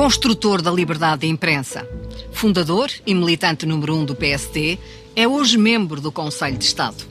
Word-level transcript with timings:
Construtor 0.00 0.62
da 0.62 0.70
liberdade 0.70 1.20
de 1.20 1.26
imprensa, 1.26 1.86
fundador 2.32 2.90
e 3.06 3.14
militante 3.14 3.66
número 3.66 3.94
um 3.94 4.02
do 4.02 4.14
PSD, 4.14 4.78
é 5.14 5.28
hoje 5.28 5.58
membro 5.58 6.00
do 6.00 6.10
Conselho 6.10 6.56
de 6.56 6.64
Estado. 6.64 7.04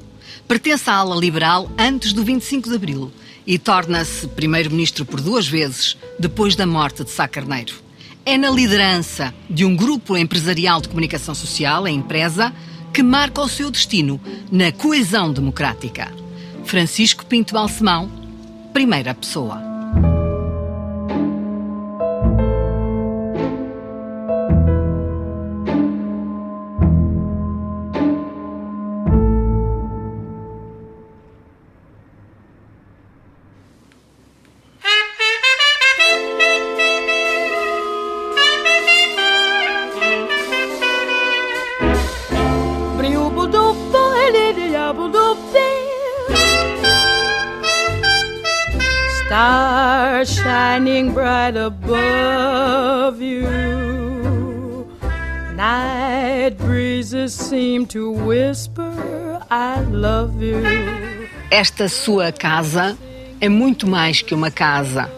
Pertence 0.48 0.90
à 0.90 0.96
ala 0.96 1.16
liberal 1.16 1.70
antes 1.78 2.14
do 2.14 2.24
25 2.24 2.68
de 2.68 2.74
Abril 2.76 3.12
e 3.46 3.60
torna-se 3.60 4.28
primeiro-ministro 4.30 5.06
por 5.06 5.22
duas 5.22 5.48
vezes 5.48 5.98
depois 6.18 6.56
da 6.56 6.66
morte 6.66 7.04
de 7.04 7.12
Sá 7.12 7.28
Carneiro. 7.28 7.76
É 8.26 8.40
na 8.40 8.50
liderança 8.50 9.36
de 9.48 9.64
um 9.64 9.76
grupo 9.76 10.18
empresarial 10.18 10.82
de 10.82 10.90
comunicação 10.90 11.36
social, 11.36 11.86
a 11.86 11.92
empresa, 11.92 12.52
que 12.92 13.04
marca 13.04 13.40
o 13.40 13.48
seu 13.48 13.70
destino 13.70 14.20
na 14.52 14.72
coesão 14.72 15.32
democrática. 15.32 16.12
Francisco 16.66 17.24
Pinto 17.24 17.54
Balsemão, 17.54 18.10
primeira 18.74 19.14
pessoa. 19.14 19.69
Esta 61.60 61.90
sua 61.90 62.32
casa 62.32 62.98
é 63.42 63.50
muito 63.50 63.86
mais 63.86 64.22
que 64.22 64.34
uma 64.34 64.50
casa. 64.50 65.12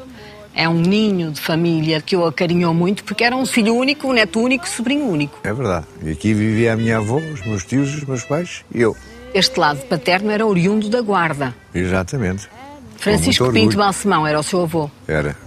É 0.56 0.68
um 0.68 0.74
ninho 0.74 1.30
de 1.30 1.40
família 1.40 2.02
que 2.02 2.18
o 2.18 2.26
acarinhou 2.26 2.74
muito 2.74 3.04
porque 3.04 3.24
era 3.24 3.36
um 3.36 3.46
filho 3.46 3.76
único, 3.76 4.08
um 4.08 4.14
neto 4.14 4.40
único, 4.40 4.68
sobrinho 4.68 5.06
único. 5.06 5.38
É 5.44 5.54
verdade. 5.54 5.86
E 6.02 6.10
aqui 6.10 6.34
vivia 6.34 6.74
a 6.74 6.76
minha 6.76 6.98
avó, 6.98 7.18
os 7.18 7.46
meus 7.46 7.64
tios, 7.64 7.94
os 7.94 8.06
meus 8.06 8.24
pais 8.24 8.66
e 8.74 8.82
eu. 8.82 8.98
Este 9.36 9.60
lado 9.60 9.82
paterno 9.82 10.32
era 10.32 10.44
oriundo 10.44 10.90
da 10.90 11.00
Guarda. 11.00 11.54
Exatamente. 11.76 12.50
Francisco 12.98 13.52
Pinto. 13.52 13.78
Balsemão 13.78 14.26
era 14.26 14.40
o 14.40 14.44
seu 14.44 14.64
avô. 14.64 14.90
Era. 15.08 15.38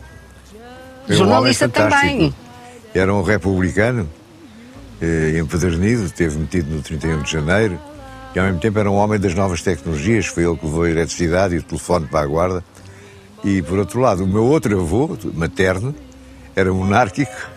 Era 1.08 1.12
um 1.12 1.12
Jornalista 1.12 1.68
também. 1.68 2.32
Era 2.94 3.12
um 3.12 3.22
republicano, 3.24 4.08
eh, 5.02 5.40
empedernido, 5.40 6.04
esteve 6.04 6.38
metido 6.38 6.72
no 6.72 6.80
31 6.82 7.22
de 7.22 7.32
janeiro, 7.32 7.80
e 8.34 8.38
ao 8.38 8.46
mesmo 8.46 8.60
tempo 8.60 8.78
era 8.78 8.90
um 8.90 8.96
homem 8.96 9.18
das 9.18 9.34
novas 9.34 9.62
tecnologias, 9.62 10.26
foi 10.26 10.44
ele 10.44 10.56
que 10.56 10.66
levou 10.66 10.82
a 10.82 10.90
eletricidade 10.90 11.54
e 11.54 11.58
o 11.58 11.62
telefone 11.62 12.06
para 12.06 12.20
a 12.20 12.26
guarda. 12.26 12.64
E 13.44 13.62
por 13.62 13.78
outro 13.78 14.00
lado, 14.00 14.24
o 14.24 14.26
meu 14.26 14.44
outro 14.44 14.80
avô, 14.80 15.16
materno, 15.34 15.94
era 16.56 16.72
monárquico. 16.72 17.54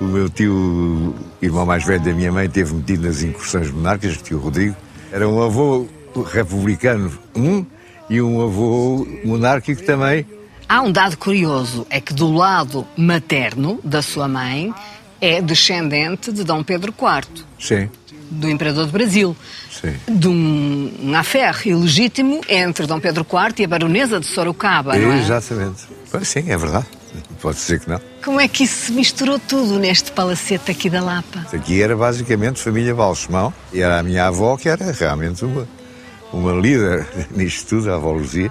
O 0.00 0.04
meu 0.04 0.28
tio, 0.28 1.14
irmão 1.40 1.64
mais 1.64 1.84
velho 1.84 2.02
da 2.02 2.12
minha 2.12 2.32
mãe, 2.32 2.46
esteve 2.46 2.74
metido 2.74 3.06
nas 3.06 3.22
incursões 3.22 3.70
monárquicas, 3.70 4.16
o 4.16 4.22
tio 4.22 4.38
Rodrigo. 4.38 4.74
Era 5.12 5.28
um 5.28 5.40
avô 5.40 5.86
republicano, 6.32 7.12
um, 7.36 7.64
e 8.10 8.20
um 8.20 8.42
avô 8.42 9.06
monárquico 9.24 9.82
também. 9.82 10.26
Há 10.68 10.80
um 10.80 10.90
dado 10.90 11.16
curioso, 11.16 11.86
é 11.90 12.00
que 12.00 12.12
do 12.12 12.32
lado 12.32 12.86
materno 12.96 13.78
da 13.84 14.02
sua 14.02 14.26
mãe 14.26 14.72
é 15.20 15.40
descendente 15.40 16.32
de 16.32 16.42
Dom 16.42 16.64
Pedro 16.64 16.92
IV, 16.92 17.44
Sim, 17.60 17.88
do 18.30 18.48
Imperador 18.48 18.86
do 18.86 18.92
Brasil. 18.92 19.36
sim. 19.70 19.94
De 20.08 20.28
um, 20.28 21.12
affaire 21.16 21.70
ilegítimo 21.70 22.40
entre 22.48 22.86
Dom 22.86 23.00
Pedro 23.00 23.26
IV 23.30 23.54
e 23.58 23.64
a 23.64 23.68
baronesa 23.68 24.20
de 24.20 24.26
Sorocaba, 24.26 24.96
não 24.96 25.12
é? 25.12 25.20
Exatamente. 25.20 25.86
Sim, 26.22 26.50
é 26.50 26.56
verdade. 26.56 26.86
Pode 27.40 27.58
ser 27.58 27.80
que 27.80 27.90
não. 27.90 28.00
Como 28.24 28.40
é 28.40 28.48
que 28.48 28.64
isso 28.64 28.86
se 28.86 28.92
misturou 28.92 29.38
tudo 29.38 29.78
neste 29.78 30.12
palacete 30.12 30.70
aqui 30.70 30.88
da 30.88 31.02
Lapa? 31.02 31.46
Aqui 31.52 31.82
era 31.82 31.96
basicamente 31.96 32.60
família 32.60 32.94
Balsemão 32.94 33.52
e 33.72 33.80
era 33.80 33.98
a 33.98 34.02
minha 34.02 34.26
avó 34.26 34.56
que 34.56 34.68
era 34.68 34.92
realmente 34.92 35.44
uma, 35.44 35.68
uma 36.32 36.52
líder 36.52 37.06
nisto 37.34 37.68
tudo, 37.68 37.92
a 37.92 37.96
avó 37.96 38.12
Luzia. 38.12 38.50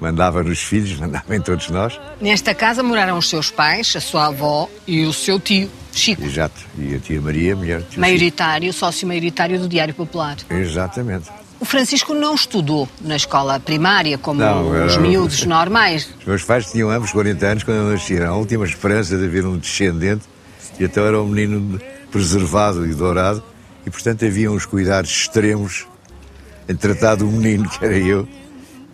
Mandava 0.00 0.42
nos 0.42 0.60
filhos, 0.60 0.96
mandava 1.00 1.34
em 1.34 1.40
todos 1.40 1.68
nós. 1.70 1.98
Nesta 2.20 2.54
casa 2.54 2.82
moraram 2.82 3.18
os 3.18 3.28
seus 3.28 3.50
pais, 3.50 3.94
a 3.96 4.00
sua 4.00 4.26
avó 4.26 4.68
e 4.86 5.04
o 5.04 5.12
seu 5.12 5.40
tio, 5.40 5.70
Chico, 5.92 6.22
Exato. 6.24 6.60
E 6.78 6.94
a 6.94 6.98
tia 6.98 7.20
Maria, 7.20 7.56
mulher 7.56 7.80
do 7.80 7.88
tio 7.88 8.00
maioritário, 8.00 8.70
sócio 8.72 9.08
maioritário 9.08 9.58
do 9.58 9.66
Diário 9.66 9.94
Popular. 9.94 10.38
Chico. 10.38 10.52
Exatamente. 10.52 11.30
O 11.58 11.64
Francisco 11.64 12.12
não 12.12 12.34
estudou 12.34 12.86
na 13.00 13.16
escola 13.16 13.58
primária, 13.58 14.18
como 14.18 14.40
Não, 14.40 14.84
os 14.84 14.96
miúdos 14.98 15.42
normais. 15.46 16.06
Os 16.20 16.26
meus 16.26 16.44
pais 16.44 16.70
tinham 16.70 16.90
ambos 16.90 17.12
40 17.12 17.46
anos 17.46 17.64
quando 17.64 17.78
eu 17.78 17.92
nasci. 17.92 18.18
A 18.22 18.34
última 18.34 18.66
esperança 18.66 19.16
de 19.16 19.24
haver 19.24 19.46
um 19.46 19.56
descendente. 19.56 20.24
E 20.78 20.84
então 20.84 21.06
era 21.06 21.20
um 21.20 21.26
menino 21.26 21.80
preservado 22.10 22.86
e 22.86 22.92
dourado. 22.92 23.42
E, 23.86 23.90
portanto, 23.90 24.26
havia 24.26 24.50
uns 24.50 24.66
cuidados 24.66 25.10
extremos 25.10 25.86
em 26.68 26.76
tratar 26.76 27.14
do 27.14 27.26
menino, 27.26 27.68
que 27.70 27.82
era 27.82 27.96
eu. 27.96 28.28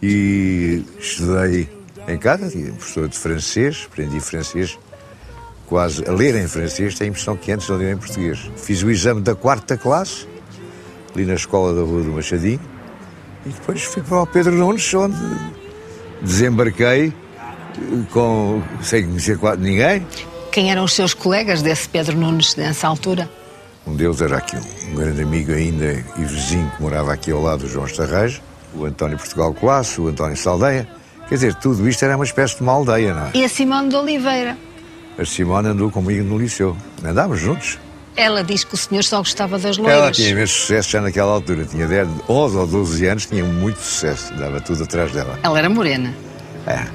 E 0.02 0.84
estudei 0.98 1.68
em 2.08 2.18
casa, 2.18 2.50
tinha 2.50 2.72
professor 2.72 3.08
de 3.08 3.16
francês, 3.16 3.86
aprendi 3.90 4.18
francês 4.20 4.78
quase 5.72 6.04
a 6.06 6.12
ler 6.12 6.34
em 6.34 6.46
francês. 6.46 6.94
Tenho 6.96 7.08
a 7.08 7.12
impressão 7.12 7.36
que 7.36 7.50
antes 7.50 7.70
a 7.70 7.74
ler 7.74 7.94
em 7.94 7.96
português. 7.96 8.50
Fiz 8.56 8.82
o 8.82 8.90
exame 8.90 9.22
da 9.22 9.34
quarta 9.34 9.76
classe, 9.76 10.26
ali 11.14 11.24
na 11.24 11.34
escola 11.34 11.72
da 11.72 11.80
Rua 11.80 12.02
do 12.02 12.12
Machadinho. 12.12 12.60
E 13.46 13.48
depois 13.48 13.82
fui 13.82 14.02
para 14.02 14.22
o 14.22 14.26
Pedro 14.26 14.52
Nunes, 14.52 14.92
onde 14.92 15.16
desembarquei 16.20 17.12
com, 18.12 18.62
sem 18.82 19.06
conhecer 19.06 19.38
quase 19.38 19.62
ninguém. 19.62 20.06
Quem 20.50 20.70
eram 20.70 20.84
os 20.84 20.92
seus 20.92 21.14
colegas 21.14 21.62
desse 21.62 21.88
Pedro 21.88 22.19
Nunes 22.19 22.54
nessa 22.56 22.86
altura? 22.86 23.30
Um 23.86 23.96
deles 23.96 24.20
era 24.20 24.36
aqui 24.36 24.56
um 24.90 24.94
grande 24.94 25.22
amigo 25.22 25.52
ainda 25.52 26.04
e 26.16 26.24
vizinho 26.24 26.70
que 26.76 26.82
morava 26.82 27.12
aqui 27.12 27.32
ao 27.32 27.42
lado, 27.42 27.66
João 27.66 27.86
Estarrejo, 27.86 28.42
o 28.75 28.84
António 28.84 29.16
Portugal 29.19 29.53
Colasso, 29.55 30.03
o 30.03 30.09
António 30.09 30.37
Saldeia. 30.37 30.88
Quer 31.28 31.34
dizer, 31.37 31.55
tudo 31.55 31.88
isto 31.88 32.05
era 32.05 32.16
uma 32.16 32.25
espécie 32.25 32.56
de 32.56 32.62
uma 32.62 32.72
aldeia, 32.72 33.15
não 33.15 33.27
é? 33.27 33.31
E 33.34 33.44
a 33.44 33.49
Simone 33.49 33.88
de 33.88 33.97
Oliveira? 33.97 34.56
A 35.19 35.25
Simone 35.25 35.69
andou 35.69 35.91
comigo 35.91 36.25
no 36.25 36.38
liceu. 36.38 36.77
Andámos 37.05 37.41
juntos. 37.41 37.78
Ela 38.15 38.44
diz 38.44 38.65
que 38.65 38.75
o 38.75 38.77
senhor 38.77 39.03
só 39.03 39.19
gostava 39.19 39.59
das 39.59 39.78
Ela 39.78 39.88
loiras. 39.88 40.16
tinha 40.16 40.31
imenso 40.31 40.53
sucesso 40.53 40.91
já 40.91 41.00
naquela 41.00 41.32
altura. 41.32 41.65
Tinha 41.65 41.87
10, 41.87 42.09
11 42.28 42.56
ou 42.56 42.66
12 42.66 43.06
anos, 43.06 43.27
tinha 43.27 43.44
muito 43.44 43.81
sucesso. 43.81 44.34
Dava 44.34 44.61
tudo 44.61 44.82
atrás 44.84 45.12
dela. 45.12 45.38
Ela 45.43 45.59
era 45.59 45.69
morena. 45.71 46.15
É. 46.66 46.87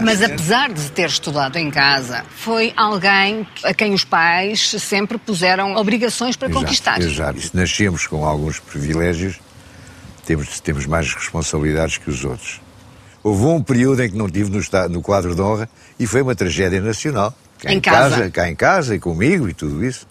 Mas 0.00 0.22
apesar 0.22 0.72
de 0.72 0.90
ter 0.90 1.08
estudado 1.08 1.56
em 1.56 1.70
casa, 1.70 2.24
foi 2.30 2.72
alguém 2.76 3.46
a 3.64 3.72
quem 3.72 3.94
os 3.94 4.04
pais 4.04 4.70
sempre 4.78 5.16
puseram 5.16 5.76
obrigações 5.76 6.36
para 6.36 6.50
conquistar. 6.50 7.00
Exato. 7.00 7.38
E 7.38 7.42
se 7.42 7.56
nascemos 7.56 8.06
com 8.06 8.24
alguns 8.24 8.58
privilégios, 8.58 9.38
temos, 10.26 10.60
temos 10.60 10.86
mais 10.86 11.14
responsabilidades 11.14 11.96
que 11.96 12.10
os 12.10 12.24
outros. 12.24 12.60
Houve 13.22 13.44
um 13.46 13.62
período 13.62 14.02
em 14.02 14.10
que 14.10 14.16
não 14.16 14.26
estive 14.26 14.50
no, 14.50 14.88
no 14.88 15.02
quadro 15.02 15.34
de 15.34 15.40
honra 15.40 15.68
e 15.98 16.06
foi 16.06 16.22
uma 16.22 16.34
tragédia 16.34 16.80
nacional. 16.80 17.34
Cá 17.58 17.72
Em 17.72 17.80
casa? 17.80 18.30
Cá 18.30 18.50
em 18.50 18.54
casa 18.54 18.94
e 18.94 19.00
comigo 19.00 19.48
e 19.48 19.54
tudo 19.54 19.84
isso. 19.84 20.06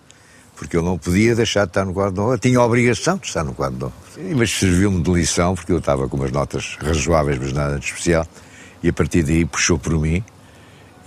Porque 0.56 0.76
eu 0.76 0.82
não 0.82 0.98
podia 0.98 1.36
deixar 1.36 1.66
de 1.66 1.72
estar 1.72 1.86
no 1.86 1.94
quadro 1.94 2.14
de 2.14 2.20
honra. 2.22 2.38
Tinha 2.38 2.60
a 2.60 2.66
obrigação 2.66 3.18
de 3.18 3.28
estar 3.28 3.44
no 3.44 3.54
quadro 3.54 3.78
de 3.78 3.86
honra. 3.86 4.36
Mas 4.36 4.52
serviu-me 4.52 5.02
de 5.02 5.12
lição, 5.12 5.54
porque 5.54 5.72
eu 5.72 5.80
estava 5.80 6.08
com 6.08 6.18
umas 6.18 6.32
notas 6.32 6.78
razoáveis, 6.80 7.38
mas 7.38 7.54
nada 7.54 7.78
de 7.78 7.86
especial. 7.86 8.26
E 8.82 8.90
a 8.90 8.94
partir 8.94 9.24
daí 9.24 9.46
puxou 9.46 9.78
por 9.78 10.00
mim 10.00 10.24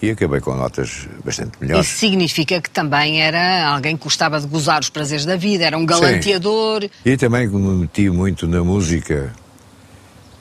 e 0.01 0.11
acabei 0.11 0.41
com 0.41 0.55
notas 0.55 1.09
bastante 1.25 1.53
melhores. 1.61 1.87
Isso 1.87 1.99
significa 1.99 2.61
que 2.61 2.71
também 2.71 3.21
era 3.21 3.67
alguém 3.67 3.97
que 3.97 4.05
gostava 4.05 4.41
de 4.41 4.47
gozar 4.47 4.81
os 4.81 4.91
prazeres 4.91 5.25
da 5.25 5.37
vida, 5.37 5.65
era 5.65 5.77
um 5.77 5.85
galanteador. 5.85 6.89
E 7.05 7.17
também 7.17 7.49
me 7.49 7.81
meti 7.81 8.09
muito 8.09 8.47
na 8.47 8.63
música, 8.63 9.33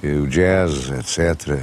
eh, 0.04 0.14
o 0.14 0.28
jazz, 0.28 0.90
etc. 0.92 1.60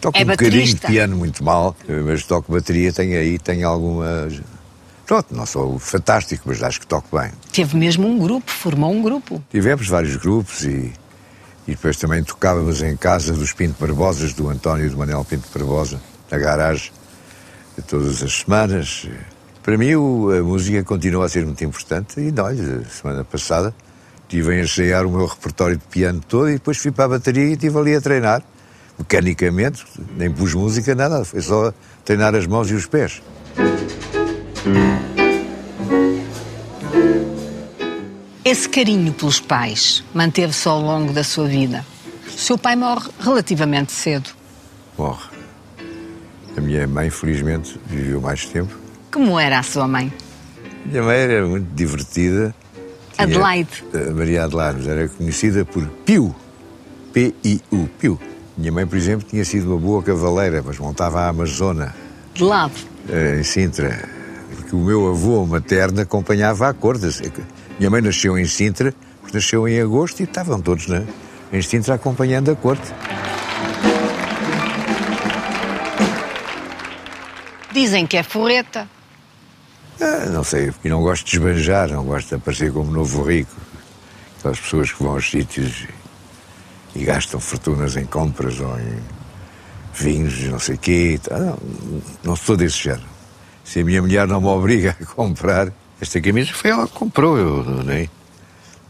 Toco 0.00 0.18
É 0.18 0.22
um 0.22 0.26
bocadinho 0.26 0.66
de 0.66 0.76
piano 0.76 1.16
muito 1.16 1.44
mal, 1.44 1.76
mas 2.04 2.24
toco 2.24 2.52
bateria, 2.52 2.92
tenho 2.92 3.18
aí, 3.18 3.38
tenho 3.38 3.68
algumas. 3.68 4.40
Pronto, 5.06 5.34
não 5.34 5.46
sou 5.46 5.78
fantástico, 5.78 6.44
mas 6.46 6.62
acho 6.62 6.80
que 6.80 6.86
toco 6.86 7.16
bem. 7.16 7.30
Teve 7.52 7.76
mesmo 7.76 8.08
um 8.08 8.18
grupo, 8.18 8.50
formou 8.50 8.92
um 8.92 9.02
grupo. 9.02 9.42
Tivemos 9.50 9.86
vários 9.88 10.16
grupos 10.16 10.64
e, 10.64 10.92
e 11.66 11.72
depois 11.72 11.96
também 11.96 12.22
tocávamos 12.24 12.82
em 12.82 12.96
casa 12.96 13.32
dos 13.32 13.52
Pinto 13.52 13.76
Barbosas, 13.78 14.32
do 14.32 14.48
António 14.48 14.86
e 14.86 14.88
do 14.88 14.96
Manuel 14.96 15.24
Pinto 15.24 15.46
Barbosa, 15.54 16.00
na 16.32 16.38
garagem, 16.38 16.90
todas 17.86 18.22
as 18.22 18.32
semanas. 18.40 19.06
Para 19.62 19.76
mim, 19.76 19.92
a 19.92 20.42
música 20.42 20.82
continua 20.82 21.26
a 21.26 21.28
ser 21.28 21.44
muito 21.44 21.62
importante 21.62 22.18
e, 22.18 22.32
olha, 22.40 22.82
semana 22.88 23.22
passada 23.22 23.74
estive 24.22 24.54
a 24.54 24.62
ensaiar 24.62 25.04
o 25.04 25.10
meu 25.10 25.26
repertório 25.26 25.76
de 25.76 25.84
piano 25.84 26.22
todo 26.26 26.48
e 26.48 26.54
depois 26.54 26.78
fui 26.78 26.90
para 26.90 27.04
a 27.04 27.08
bateria 27.08 27.44
e 27.44 27.52
estive 27.52 27.78
ali 27.78 27.94
a 27.94 28.00
treinar, 28.00 28.42
mecanicamente, 28.98 29.84
nem 30.16 30.30
pus 30.30 30.54
música, 30.54 30.94
nada, 30.94 31.22
foi 31.22 31.42
só 31.42 31.72
treinar 32.02 32.34
as 32.34 32.46
mãos 32.46 32.70
e 32.70 32.74
os 32.74 32.86
pés. 32.86 33.22
Esse 38.42 38.68
carinho 38.68 39.12
pelos 39.12 39.38
pais 39.38 40.02
manteve-se 40.14 40.66
ao 40.66 40.80
longo 40.80 41.12
da 41.12 41.22
sua 41.22 41.46
vida. 41.46 41.84
O 42.26 42.38
seu 42.38 42.56
pai 42.56 42.74
morre 42.74 43.10
relativamente 43.20 43.92
cedo. 43.92 44.30
Morre. 44.96 45.31
A 46.56 46.60
minha 46.60 46.86
mãe, 46.86 47.08
felizmente, 47.10 47.80
viveu 47.86 48.20
mais 48.20 48.44
tempo. 48.46 48.74
Como 49.12 49.38
era 49.38 49.58
a 49.58 49.62
sua 49.62 49.86
mãe? 49.88 50.12
Minha 50.84 51.02
mãe 51.02 51.16
era 51.16 51.46
muito 51.46 51.66
divertida. 51.74 52.54
Tinha- 53.14 53.26
Adelaide. 53.26 53.84
Maria 54.14 54.44
Adelaide 54.44 54.88
era 54.88 55.08
conhecida 55.08 55.64
por 55.64 55.86
Pio. 56.04 56.34
P-I-U. 57.12 57.88
Pio. 57.98 58.18
Minha 58.56 58.72
mãe, 58.72 58.86
por 58.86 58.96
exemplo, 58.96 59.26
tinha 59.28 59.44
sido 59.44 59.70
uma 59.70 59.78
boa 59.78 60.02
cavaleira, 60.02 60.62
mas 60.64 60.78
montava 60.78 61.20
a 61.22 61.28
Amazona 61.28 61.94
De 62.34 62.42
lado. 62.42 62.72
eh, 63.08 63.36
em 63.40 63.42
Sintra. 63.44 64.08
Porque 64.56 64.74
o 64.76 64.78
meu 64.80 65.08
avô 65.10 65.44
materno 65.46 66.00
acompanhava 66.00 66.68
a 66.68 66.74
corte. 66.74 67.06
Minha 67.78 67.90
mãe 67.90 68.00
nasceu 68.02 68.38
em 68.38 68.44
Sintra, 68.46 68.94
porque 69.20 69.36
nasceu 69.36 69.66
em 69.68 69.80
agosto 69.80 70.20
e 70.20 70.24
estavam 70.24 70.60
todos 70.60 70.86
na, 70.86 71.02
em 71.52 71.62
Sintra 71.62 71.94
acompanhando 71.94 72.50
a 72.50 72.56
corte. 72.56 72.92
Dizem 77.72 78.06
que 78.06 78.16
é 78.16 78.22
forreta. 78.22 78.88
Ah, 80.00 80.26
não 80.30 80.42
sei, 80.44 80.72
e 80.84 80.88
não 80.88 81.00
gosto 81.00 81.26
de 81.26 81.36
esbanjar, 81.36 81.88
não 81.88 82.04
gosto 82.04 82.28
de 82.28 82.34
aparecer 82.34 82.72
como 82.72 82.90
novo 82.90 83.22
rico. 83.22 83.54
Aquelas 84.38 84.60
pessoas 84.60 84.92
que 84.92 85.02
vão 85.02 85.12
aos 85.12 85.30
sítios 85.30 85.86
e, 86.94 87.04
gastam 87.04 87.38
fortunas 87.40 87.96
em 87.96 88.04
compras 88.04 88.58
ou 88.60 88.78
em 88.78 88.98
vinhos, 89.94 90.38
não 90.44 90.58
sei 90.58 90.76
quê. 90.76 91.20
Ah, 91.30 91.38
não, 91.38 91.58
não 92.24 92.36
sou 92.36 92.56
desse 92.56 92.78
género. 92.78 93.06
Se 93.64 93.80
a 93.80 93.84
minha 93.84 94.02
mulher 94.02 94.26
não 94.26 94.40
me 94.40 94.48
obriga 94.48 94.96
a 95.00 95.06
comprar, 95.06 95.72
esta 96.00 96.20
camisa 96.20 96.52
foi 96.52 96.70
ela 96.70 96.86
que 96.86 96.94
comprou, 96.94 97.38
eu 97.38 97.64
nem. 97.84 98.10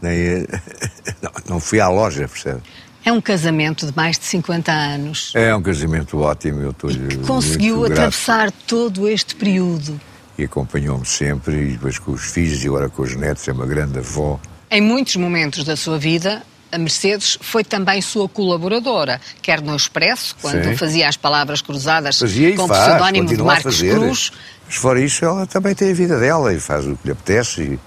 nem 0.01 0.47
não, 1.21 1.31
não 1.47 1.59
fui 1.59 1.79
à 1.79 1.87
loja, 1.87 2.27
percebe? 2.27 2.61
É 3.05 3.11
um 3.11 3.19
casamento 3.19 3.85
de 3.85 3.95
mais 3.95 4.17
de 4.17 4.25
50 4.25 4.71
anos. 4.71 5.31
É 5.35 5.53
um 5.53 5.61
casamento 5.61 6.19
ótimo, 6.19 6.61
eu 6.61 6.71
estou-lhe. 6.71 7.07
que 7.07 7.17
conseguiu 7.17 7.85
atravessar 7.85 8.51
todo 8.51 9.07
este 9.09 9.35
período. 9.35 9.99
E 10.37 10.45
acompanhou-me 10.45 11.05
sempre, 11.05 11.55
e 11.55 11.71
depois 11.73 11.99
com 11.99 12.13
os 12.13 12.23
filhos 12.23 12.63
e 12.63 12.67
agora 12.67 12.89
com 12.89 13.03
os 13.03 13.15
netos, 13.15 13.47
é 13.47 13.51
uma 13.51 13.65
grande 13.65 13.99
avó. 13.99 14.39
Em 14.71 14.81
muitos 14.81 15.15
momentos 15.17 15.63
da 15.63 15.75
sua 15.75 15.99
vida, 15.99 16.41
a 16.71 16.77
Mercedes 16.77 17.37
foi 17.39 17.63
também 17.63 18.01
sua 18.01 18.27
colaboradora, 18.27 19.21
quer 19.41 19.61
no 19.61 19.75
Expresso, 19.75 20.35
quando 20.41 20.63
Sim. 20.63 20.75
fazia 20.75 21.07
as 21.07 21.15
palavras 21.15 21.61
cruzadas 21.61 22.17
Fazia 22.17 22.55
com 22.55 22.63
o 22.63 22.67
faz, 22.67 22.85
pseudónimo 22.85 23.27
de 23.27 23.43
Marcos. 23.43 23.79
Cruz, 23.79 24.31
Mas 24.65 24.75
fora 24.75 24.99
isso, 24.99 25.23
ela 25.23 25.45
também 25.45 25.75
tem 25.75 25.91
a 25.91 25.93
vida 25.93 26.19
dela 26.19 26.51
e 26.51 26.59
faz 26.59 26.87
o 26.87 26.95
que 26.95 27.05
lhe 27.05 27.11
apetece 27.11 27.61
e, 27.61 27.79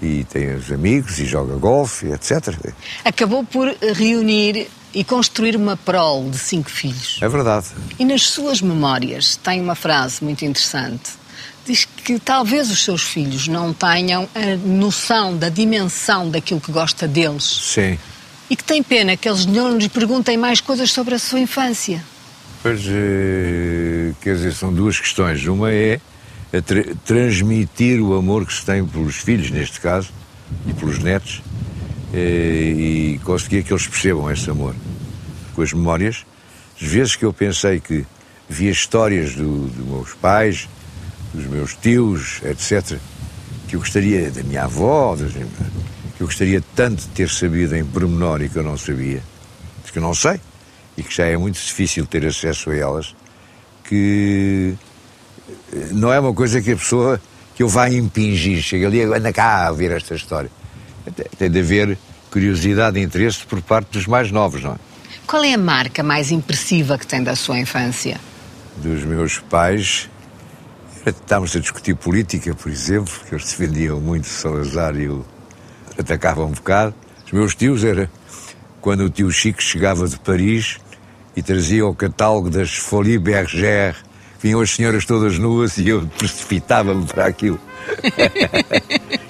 e 0.00 0.24
tem 0.24 0.54
os 0.54 0.70
amigos 0.70 1.18
e 1.18 1.24
joga 1.24 1.54
golfe, 1.56 2.06
etc. 2.06 2.54
acabou 3.04 3.44
por 3.44 3.68
reunir 3.96 4.68
e 4.94 5.02
construir 5.02 5.56
uma 5.56 5.76
prole 5.76 6.30
de 6.30 6.38
cinco 6.38 6.70
filhos. 6.70 7.18
É 7.20 7.28
verdade. 7.28 7.66
E 7.98 8.04
nas 8.04 8.22
suas 8.22 8.60
memórias 8.60 9.36
tem 9.36 9.60
uma 9.60 9.74
frase 9.74 10.22
muito 10.22 10.44
interessante. 10.44 11.10
Diz 11.66 11.84
que 11.84 12.18
talvez 12.18 12.70
os 12.70 12.84
seus 12.84 13.02
filhos 13.02 13.48
não 13.48 13.72
tenham 13.72 14.28
a 14.34 14.56
noção 14.66 15.36
da 15.36 15.48
dimensão 15.48 16.28
daquilo 16.28 16.60
que 16.60 16.70
gosta 16.70 17.08
deles 17.08 17.44
Sim. 17.44 17.98
e 18.50 18.54
que 18.54 18.62
tem 18.62 18.82
pena 18.82 19.16
que 19.16 19.28
eles 19.28 19.46
não 19.46 19.76
lhes 19.76 19.88
perguntem 19.88 20.36
mais 20.36 20.60
coisas 20.60 20.92
sobre 20.92 21.14
a 21.14 21.18
sua 21.18 21.40
infância. 21.40 22.04
Pois, 22.62 22.82
eh, 22.86 24.12
quer 24.20 24.36
dizer, 24.36 24.54
são 24.54 24.72
duas 24.72 25.00
questões. 25.00 25.44
Uma 25.46 25.72
é 25.72 26.00
a 26.56 26.62
tra- 26.62 26.94
transmitir 27.04 28.00
o 28.00 28.14
amor 28.14 28.46
que 28.46 28.52
se 28.52 28.64
tem 28.64 28.84
pelos 28.84 29.16
filhos, 29.16 29.50
neste 29.50 29.80
caso, 29.80 30.10
e 30.66 30.72
pelos 30.72 30.98
netos, 30.98 31.42
eh, 32.12 32.72
e 33.16 33.20
conseguir 33.24 33.62
que 33.64 33.72
eles 33.72 33.86
percebam 33.86 34.30
esse 34.30 34.48
amor. 34.50 34.74
Com 35.54 35.62
as 35.62 35.72
memórias, 35.72 36.24
às 36.80 36.86
vezes 36.86 37.16
que 37.16 37.24
eu 37.24 37.32
pensei 37.32 37.80
que 37.80 38.04
via 38.48 38.70
histórias 38.70 39.34
do- 39.34 39.66
dos 39.68 39.86
meus 39.86 40.12
pais, 40.14 40.68
dos 41.32 41.46
meus 41.46 41.74
tios, 41.74 42.40
etc., 42.44 42.98
que 43.66 43.76
eu 43.76 43.80
gostaria, 43.80 44.30
da 44.30 44.42
minha 44.42 44.64
avó, 44.64 45.16
das- 45.16 45.32
que 45.32 46.20
eu 46.20 46.26
gostaria 46.26 46.62
tanto 46.76 47.02
de 47.02 47.08
ter 47.08 47.28
sabido 47.28 47.74
em 47.74 47.84
pormenor 47.84 48.42
e 48.42 48.48
que 48.48 48.56
eu 48.56 48.62
não 48.62 48.76
sabia, 48.76 49.20
que 49.92 49.98
eu 49.98 50.02
não 50.02 50.14
sei, 50.14 50.40
e 50.96 51.02
que 51.02 51.12
já 51.14 51.24
é 51.26 51.36
muito 51.36 51.54
difícil 51.54 52.06
ter 52.06 52.24
acesso 52.26 52.70
a 52.70 52.76
elas, 52.76 53.14
que 53.88 54.74
não 55.92 56.12
é 56.12 56.18
uma 56.18 56.32
coisa 56.32 56.60
que 56.60 56.72
a 56.72 56.76
pessoa 56.76 57.20
que 57.54 57.62
eu 57.62 57.68
vá 57.68 57.88
impingir, 57.88 58.60
chega 58.62 58.86
ali, 58.86 59.02
anda 59.02 59.32
cá 59.32 59.66
a 59.66 59.70
ouvir 59.70 59.90
esta 59.92 60.14
história. 60.14 60.50
Tem- 61.38 61.50
de 61.50 61.60
haver 61.60 61.98
curiosidade 62.30 62.98
e 62.98 63.02
interesse 63.02 63.44
por 63.46 63.60
parte 63.62 63.92
dos 63.92 64.06
mais 64.06 64.30
novos, 64.30 64.62
não 64.62 64.72
é? 64.72 64.76
Qual 65.26 65.42
é 65.44 65.54
a 65.54 65.58
marca 65.58 66.02
mais 66.02 66.30
impressiva 66.30 66.98
que 66.98 67.06
tem 67.06 67.22
da 67.22 67.36
sua 67.36 67.58
infância? 67.58 68.20
Dos 68.76 69.04
meus 69.04 69.38
pais, 69.38 70.10
estávamos 71.06 71.54
a 71.54 71.60
discutir 71.60 71.94
política, 71.94 72.54
por 72.54 72.70
exemplo, 72.70 73.12
porque 73.18 73.34
eles 73.34 73.44
defendiam 73.46 74.00
muito 74.00 74.26
Salazar 74.26 74.96
e 74.96 75.08
o 75.08 75.24
atacavam 75.98 76.46
um 76.46 76.52
bocado. 76.52 76.94
Os 77.24 77.32
meus 77.32 77.54
tios 77.54 77.84
era 77.84 78.10
quando 78.80 79.04
o 79.04 79.10
tio 79.10 79.30
Chico 79.30 79.62
chegava 79.62 80.08
de 80.08 80.18
Paris 80.18 80.78
e 81.36 81.42
trazia 81.42 81.86
o 81.86 81.94
catálogo 81.94 82.50
das 82.50 82.74
Folies 82.74 83.20
Bergère, 83.20 83.96
vinham 84.44 84.60
as 84.60 84.72
senhoras 84.72 85.06
todas 85.06 85.38
nuas 85.38 85.78
e 85.78 85.88
eu 85.88 86.06
precipitava-me 86.18 87.06
para 87.06 87.24
aquilo. 87.24 87.58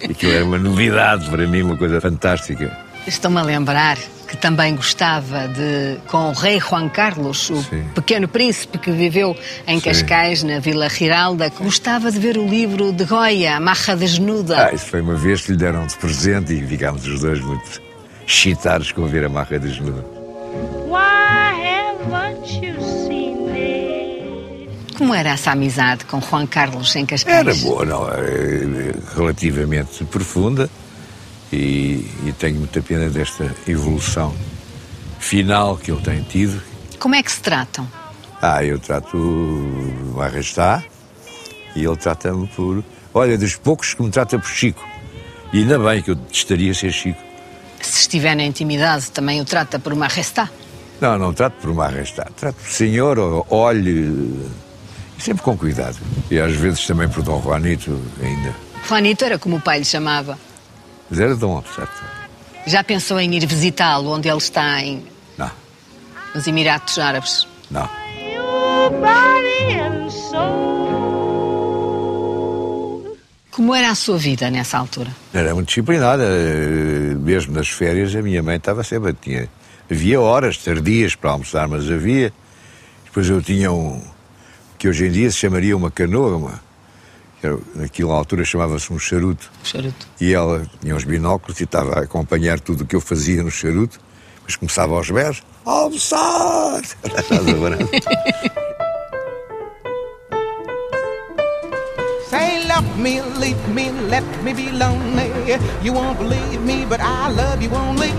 E 0.02 0.10
aquilo 0.10 0.32
era 0.32 0.44
uma 0.44 0.58
novidade 0.58 1.30
para 1.30 1.46
mim, 1.46 1.62
uma 1.62 1.76
coisa 1.76 2.00
fantástica. 2.00 2.76
Estou-me 3.06 3.38
a 3.38 3.42
lembrar 3.42 3.96
que 4.26 4.36
também 4.36 4.74
gostava 4.74 5.46
de, 5.46 5.98
com 6.08 6.30
o 6.30 6.32
rei 6.32 6.58
Juan 6.58 6.88
Carlos, 6.88 7.48
o 7.50 7.62
Sim. 7.62 7.84
pequeno 7.94 8.26
príncipe 8.26 8.76
que 8.76 8.90
viveu 8.90 9.36
em 9.68 9.78
Sim. 9.78 9.84
Cascais, 9.84 10.42
na 10.42 10.58
Vila 10.58 10.88
Giralda, 10.88 11.48
que 11.48 11.62
gostava 11.62 12.10
de 12.10 12.18
ver 12.18 12.36
o 12.36 12.44
livro 12.44 12.92
de 12.92 13.04
Goya, 13.04 13.54
A 13.54 13.60
Marra 13.60 13.94
Desnuda. 13.94 14.66
Ah, 14.66 14.74
isso 14.74 14.86
foi 14.86 15.00
uma 15.00 15.14
vez 15.14 15.42
que 15.42 15.52
lhe 15.52 15.58
deram 15.58 15.86
de 15.86 15.94
presente 15.96 16.52
e 16.52 16.66
ficámos 16.66 17.06
os 17.06 17.20
dois 17.20 17.40
muito 17.40 17.80
excitados 18.26 18.90
com 18.90 19.06
ver 19.06 19.24
a 19.26 19.28
marra 19.28 19.60
de 19.60 19.68
Judas. 19.68 20.04
Why 20.88 21.54
haven't 22.10 22.66
you? 22.66 23.03
Como 24.96 25.14
era 25.14 25.30
essa 25.30 25.52
amizade 25.52 26.04
com 26.04 26.20
Juan 26.20 26.46
Carlos 26.46 26.94
em 26.94 27.04
Cascais? 27.04 27.38
Era 27.38 27.54
boa, 27.54 27.84
não, 27.84 28.08
é, 28.08 28.94
relativamente 29.14 30.04
profunda 30.04 30.70
e, 31.52 32.08
e 32.24 32.34
tenho 32.38 32.58
muita 32.58 32.80
pena 32.80 33.08
desta 33.08 33.54
evolução 33.66 34.34
final 35.18 35.76
que 35.76 35.90
ele 35.90 36.02
tem 36.02 36.22
tido. 36.22 36.62
Como 36.98 37.14
é 37.14 37.22
que 37.22 37.32
se 37.32 37.40
tratam? 37.40 37.88
Ah, 38.40 38.64
eu 38.64 38.78
trato 38.78 39.16
o 39.16 40.20
Arrastá 40.20 40.82
e 41.74 41.84
ele 41.84 41.96
trata-me 41.96 42.46
por. 42.48 42.84
Olha, 43.12 43.38
dos 43.38 43.56
poucos 43.56 43.94
que 43.94 44.02
me 44.02 44.10
trata 44.10 44.38
por 44.38 44.48
Chico. 44.48 44.84
E 45.52 45.58
ainda 45.58 45.78
bem 45.78 46.02
que 46.02 46.10
eu 46.10 46.18
estaria 46.30 46.74
ser 46.74 46.92
Chico. 46.92 47.20
Se 47.80 48.00
estiver 48.00 48.34
na 48.34 48.44
intimidade, 48.44 49.10
também 49.10 49.40
o 49.40 49.44
trata 49.44 49.78
por 49.78 49.92
uma 49.92 50.08
resta. 50.08 50.50
Não, 51.00 51.18
não 51.18 51.32
trato 51.32 51.54
por 51.60 51.70
uma 51.70 51.86
Arrastá. 51.86 52.26
Trato 52.36 52.56
por 52.56 52.70
senhor, 52.70 53.18
ou 53.18 53.46
olhe. 53.50 54.32
Sempre 55.24 55.42
com 55.42 55.56
cuidado. 55.56 55.96
E 56.30 56.38
às 56.38 56.52
vezes 56.54 56.86
também 56.86 57.08
por 57.08 57.22
Dom 57.22 57.40
Juanito 57.42 57.98
ainda. 58.22 58.54
Juanito 58.86 59.24
era 59.24 59.38
como 59.38 59.56
o 59.56 59.60
pai 59.60 59.78
lhe 59.78 59.84
chamava. 59.84 60.38
Mas 61.08 61.18
era 61.18 61.34
Dom, 61.34 61.62
certo? 61.74 62.04
Já 62.66 62.84
pensou 62.84 63.18
em 63.18 63.34
ir 63.34 63.46
visitá-lo 63.46 64.10
onde 64.10 64.28
ele 64.28 64.36
está, 64.38 64.80
em, 64.82 65.02
Não, 65.38 65.50
nos 66.34 66.46
Emiratos 66.46 66.98
Árabes? 66.98 67.46
não. 67.70 67.88
Como 73.50 73.72
era 73.74 73.90
a 73.90 73.94
sua 73.94 74.18
vida 74.18 74.50
nessa 74.50 74.78
altura? 74.78 75.10
Era 75.32 75.54
muito 75.54 75.68
disciplinada. 75.68 76.24
eh, 76.24 77.14
Mesmo 77.14 77.54
nas 77.54 77.68
férias, 77.68 78.14
a 78.14 78.20
minha 78.20 78.42
mãe 78.42 78.56
estava 78.56 78.82
sempre. 78.82 79.12
Tinha, 79.14 79.48
havia 79.90 80.20
horas 80.20 80.58
tardias 80.58 81.14
para 81.14 81.30
almoçar, 81.30 81.68
mas 81.68 81.88
havia. 81.90 82.32
Depois 83.04 83.28
eu 83.28 83.40
tinha 83.40 83.70
um. 83.72 84.02
Que 84.84 84.88
hoje 84.90 85.06
em 85.06 85.10
dia 85.10 85.30
se 85.30 85.38
chamaria 85.38 85.74
uma 85.74 85.90
canoa. 85.90 86.36
Uma, 86.36 86.60
que 87.40 87.46
era- 87.46 87.58
naquela 87.74 88.12
altura 88.12 88.44
chamava-se 88.44 88.92
um 88.92 88.98
charuto. 88.98 89.50
Charuto. 89.62 90.06
E 90.20 90.34
ela 90.34 90.66
tinha 90.78 90.94
os 90.94 91.04
binóculos 91.04 91.58
e 91.58 91.64
estava 91.64 92.00
a 92.00 92.02
acompanhar 92.02 92.60
tudo 92.60 92.82
o 92.82 92.86
que 92.86 92.94
eu 92.94 93.00
fazia 93.00 93.42
no 93.42 93.50
charuto. 93.50 93.98
Depois 94.36 94.56
começava 94.56 94.94
aos 94.94 95.10
berros: 95.10 95.42
almoçar! 95.64 96.82
Estás 97.02 97.32
a 97.32 97.40
love 102.68 102.98
me, 102.98 103.22
leave 103.38 103.68
me, 103.68 103.90
let 103.90 104.24
me 104.42 104.52
be 104.52 104.70
lonely. 104.70 105.30
You 105.82 105.94
won't 105.94 106.18
believe 106.18 106.60
me, 106.60 106.84
but 106.84 107.00
I 107.00 107.30
love 107.30 107.62
you 107.62 107.70
only. 107.70 108.10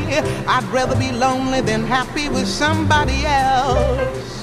I'd 0.48 0.64
rather 0.72 0.96
be 0.96 1.12
lonely 1.12 1.62
than 1.62 1.84
happy 1.84 2.28
with 2.30 2.48
somebody 2.48 3.24
else. 3.26 4.35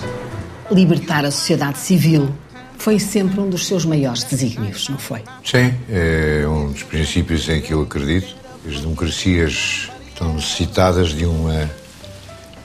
Libertar 0.73 1.27
a 1.27 1.31
sociedade 1.31 1.79
civil 1.79 2.33
foi 2.79 2.99
sempre 2.99 3.39
um 3.39 3.51
dos 3.51 3.67
seus 3.67 3.85
maiores 3.85 4.25
desígnios, 4.25 4.89
não 4.89 4.97
foi? 4.97 5.23
Sim, 5.45 5.75
é 5.91 6.47
um 6.49 6.73
dos 6.73 6.83
princípios 6.83 7.47
em 7.51 7.61
que 7.61 7.75
eu 7.75 7.83
acredito. 7.83 8.35
As 8.67 8.81
democracias 8.81 9.91
estão 10.09 10.33
necessitadas 10.35 11.11
de, 11.11 11.27
uma, 11.27 11.71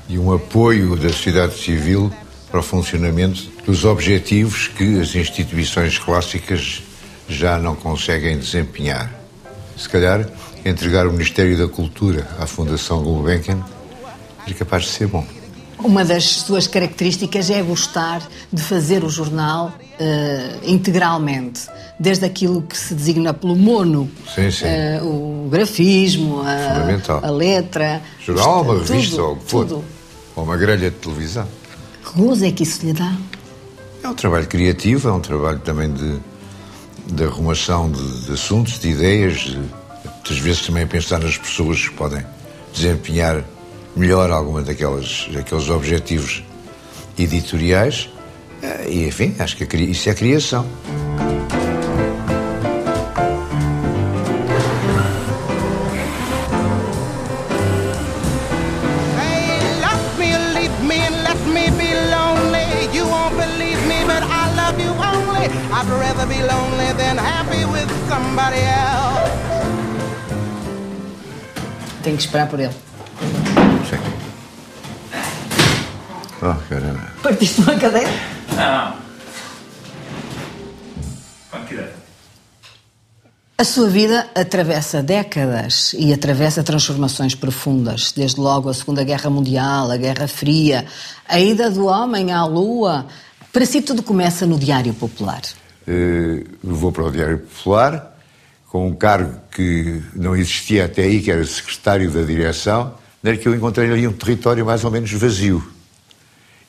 de 0.08 0.18
um 0.18 0.34
apoio 0.34 0.96
da 0.96 1.10
sociedade 1.10 1.58
civil 1.60 2.12
para 2.50 2.62
o 2.62 2.64
funcionamento 2.64 3.44
dos 3.66 3.84
objetivos 3.84 4.70
que 4.70 5.00
as 5.02 5.14
instituições 5.14 6.00
clássicas 6.00 6.82
já 7.28 7.60
não 7.60 7.76
conseguem 7.76 8.38
desempenhar. 8.38 9.14
Se 9.76 9.90
calhar, 9.90 10.26
entregar 10.66 11.08
o 11.08 11.12
Ministério 11.12 11.58
da 11.58 11.68
Cultura 11.68 12.26
à 12.40 12.48
Fundação 12.48 13.04
Gulbenkian 13.04 13.60
é 14.48 14.54
capaz 14.54 14.84
de 14.84 14.90
ser 14.92 15.08
bom. 15.08 15.37
Uma 15.80 16.04
das 16.04 16.26
suas 16.26 16.68
características 16.68 17.50
é 17.50 17.62
gostar 17.62 18.22
de 18.52 18.62
fazer 18.62 19.04
o 19.04 19.10
jornal 19.10 19.72
uh, 19.78 20.60
integralmente, 20.70 21.62
desde 22.00 22.26
aquilo 22.26 22.64
que 22.64 22.76
se 22.76 22.96
designa 22.96 23.34
pelo 23.34 23.56
mono, 23.56 24.10
sim, 24.34 24.50
sim. 24.50 24.66
Uh, 24.66 25.46
o 25.46 25.50
grafismo, 25.50 26.42
a, 26.42 27.28
a 27.28 27.30
letra. 27.30 28.02
Jornal, 28.20 28.64
uma 28.64 28.80
revista, 28.80 29.22
ou 29.22 29.34
o 29.34 29.36
que 29.38 29.50
for. 29.50 29.84
Ou 30.36 30.44
uma 30.44 30.58
grelha 30.58 30.90
de 30.90 30.98
televisão. 30.98 31.48
Que 32.04 32.20
gozo 32.20 32.46
é 32.46 32.52
que 32.52 32.64
isso 32.64 32.86
lhe 32.86 32.94
dá? 32.94 33.16
É 34.04 34.08
um 34.08 34.16
trabalho 34.16 34.48
criativo, 34.48 35.10
é 35.10 35.12
um 35.12 35.20
trabalho 35.20 35.60
também 35.60 35.92
de, 35.92 36.20
de 37.08 37.24
arrumação 37.24 37.92
de, 37.92 38.26
de 38.26 38.34
assuntos, 38.34 38.80
de 38.80 38.90
ideias, 38.90 39.40
de, 39.40 39.58
muitas 39.58 40.38
vezes 40.40 40.66
também 40.66 40.88
pensar 40.88 41.20
nas 41.20 41.38
pessoas 41.38 41.88
que 41.88 41.94
podem 41.96 42.26
desempenhar 42.74 43.44
melhor 43.98 44.32
alguma 44.32 44.62
daquelas, 44.62 45.28
daqueles 45.34 45.70
objetivos 45.70 46.44
editoriais. 47.18 48.10
Eh, 48.62 48.90
e, 48.90 49.08
enfim, 49.08 49.36
acho 49.40 49.58
que 49.58 49.78
isso 49.78 50.10
é 50.10 50.14
criação. 50.14 50.66
I'd 65.78 65.86
rather 65.90 66.26
be 66.26 66.42
lonely 66.42 66.92
than 66.98 67.18
happy 67.20 67.64
with 67.66 67.88
somebody 68.10 68.62
else. 68.62 69.30
Tenho 72.02 72.18
que 72.18 72.24
esperar 72.24 72.50
por 72.50 72.60
ele. 72.60 72.87
Oh, 76.42 76.56
caramba. 76.70 77.12
Partiste 77.24 77.62
uma 77.62 77.76
cadeira? 77.78 78.10
Não. 78.56 79.08
A 83.60 83.64
sua 83.64 83.90
vida 83.90 84.30
atravessa 84.36 85.02
décadas 85.02 85.96
e 85.98 86.14
atravessa 86.14 86.62
transformações 86.62 87.34
profundas, 87.34 88.12
desde 88.12 88.40
logo 88.40 88.70
a 88.70 88.74
Segunda 88.74 89.04
Guerra 89.04 89.32
Mundial, 89.32 89.90
a 89.90 89.98
Guerra 89.98 90.28
Fria, 90.28 90.86
a 91.28 91.40
ida 91.40 91.72
do 91.72 91.88
homem 91.88 92.32
à 92.32 92.46
Lua. 92.46 93.08
Para 93.52 93.66
si, 93.66 93.82
tudo 93.82 94.04
começa 94.04 94.46
no 94.46 94.60
Diário 94.60 94.94
Popular. 94.94 95.42
Uh, 95.88 96.46
vou 96.64 96.92
para 96.92 97.06
o 97.06 97.12
Diário 97.12 97.40
Popular, 97.40 98.16
com 98.70 98.88
um 98.88 98.94
cargo 98.94 99.40
que 99.50 100.04
não 100.14 100.36
existia 100.36 100.86
até 100.86 101.02
aí, 101.02 101.20
que 101.20 101.32
era 101.32 101.44
secretário 101.44 102.12
da 102.12 102.22
direção, 102.22 102.94
era 103.24 103.36
que 103.38 103.48
eu 103.48 103.56
encontrei 103.56 103.92
ali 103.92 104.08
um 104.08 104.14
território 104.14 104.64
mais 104.64 104.84
ou 104.84 104.92
menos 104.92 105.12
vazio. 105.14 105.77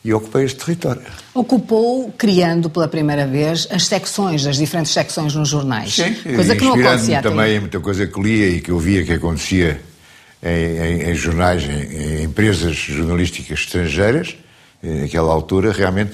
E 0.09 0.15
ocupei 0.15 0.45
este 0.47 0.65
território. 0.65 1.03
Ocupou, 1.35 2.11
criando 2.17 2.71
pela 2.71 2.88
primeira 2.88 3.27
vez, 3.27 3.69
as 3.71 3.85
secções, 3.85 4.47
as 4.47 4.57
diferentes 4.57 4.91
secções 4.91 5.35
nos 5.35 5.50
jornais. 5.50 5.97
Sim, 5.97 6.15
coisa 6.35 6.57
que 6.57 6.65
não 6.65 6.73
acontecia 6.73 7.21
também 7.21 7.57
em 7.57 7.61
muita 7.61 7.79
coisa 7.79 8.07
que 8.07 8.19
lia 8.19 8.49
e 8.49 8.62
que 8.62 8.71
eu 8.71 8.79
via 8.79 9.05
que 9.05 9.12
acontecia 9.12 9.79
em, 10.43 10.49
em, 10.49 11.11
em 11.11 11.15
jornais, 11.15 11.62
em, 11.62 12.21
em, 12.21 12.23
empresas 12.23 12.75
jornalísticas 12.75 13.59
estrangeiras. 13.59 14.35
Naquela 14.83 15.31
altura, 15.31 15.73
realmente, 15.73 16.12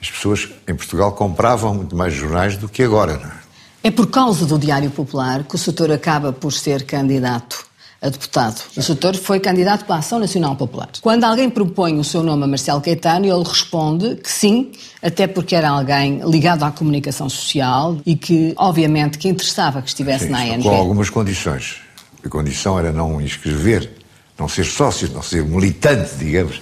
as 0.00 0.08
pessoas 0.08 0.48
em 0.68 0.76
Portugal 0.76 1.10
compravam 1.10 1.74
muito 1.74 1.96
mais 1.96 2.14
jornais 2.14 2.56
do 2.56 2.68
que 2.68 2.84
agora. 2.84 3.16
Não 3.16 3.26
é? 3.26 3.42
É 3.82 3.90
por 3.90 4.06
causa 4.06 4.46
do 4.46 4.56
Diário 4.56 4.92
Popular 4.92 5.42
que 5.42 5.56
o 5.56 5.58
setor 5.58 5.90
acaba 5.90 6.32
por 6.32 6.52
ser 6.52 6.84
candidato 6.84 7.66
a 8.02 8.08
deputado. 8.08 8.60
O 8.76 8.82
setor 8.82 9.14
foi 9.14 9.38
candidato 9.38 9.84
pela 9.84 9.98
Ação 9.98 10.18
Nacional 10.18 10.56
Popular. 10.56 10.88
Quando 11.00 11.22
alguém 11.22 11.48
propõe 11.48 11.98
o 11.98 12.04
seu 12.04 12.22
nome 12.22 12.42
a 12.42 12.46
Marcelo 12.48 12.80
Caetano, 12.80 13.26
ele 13.26 13.44
responde 13.48 14.16
que 14.16 14.30
sim, 14.30 14.72
até 15.00 15.28
porque 15.28 15.54
era 15.54 15.70
alguém 15.70 16.20
ligado 16.28 16.64
à 16.64 16.72
comunicação 16.72 17.28
social 17.30 17.96
e 18.04 18.16
que, 18.16 18.54
obviamente, 18.56 19.18
que 19.18 19.28
interessava 19.28 19.80
que 19.80 19.88
estivesse 19.88 20.24
sim, 20.26 20.32
na 20.32 20.40
ANG. 20.40 20.64
Com 20.64 20.74
algumas 20.74 21.08
condições. 21.08 21.76
A 22.24 22.28
condição 22.28 22.78
era 22.78 22.92
não 22.92 23.20
inscrever, 23.20 23.90
não 24.38 24.48
ser 24.48 24.64
sócio, 24.64 25.08
não 25.12 25.22
ser 25.22 25.44
militante, 25.44 26.16
digamos, 26.16 26.60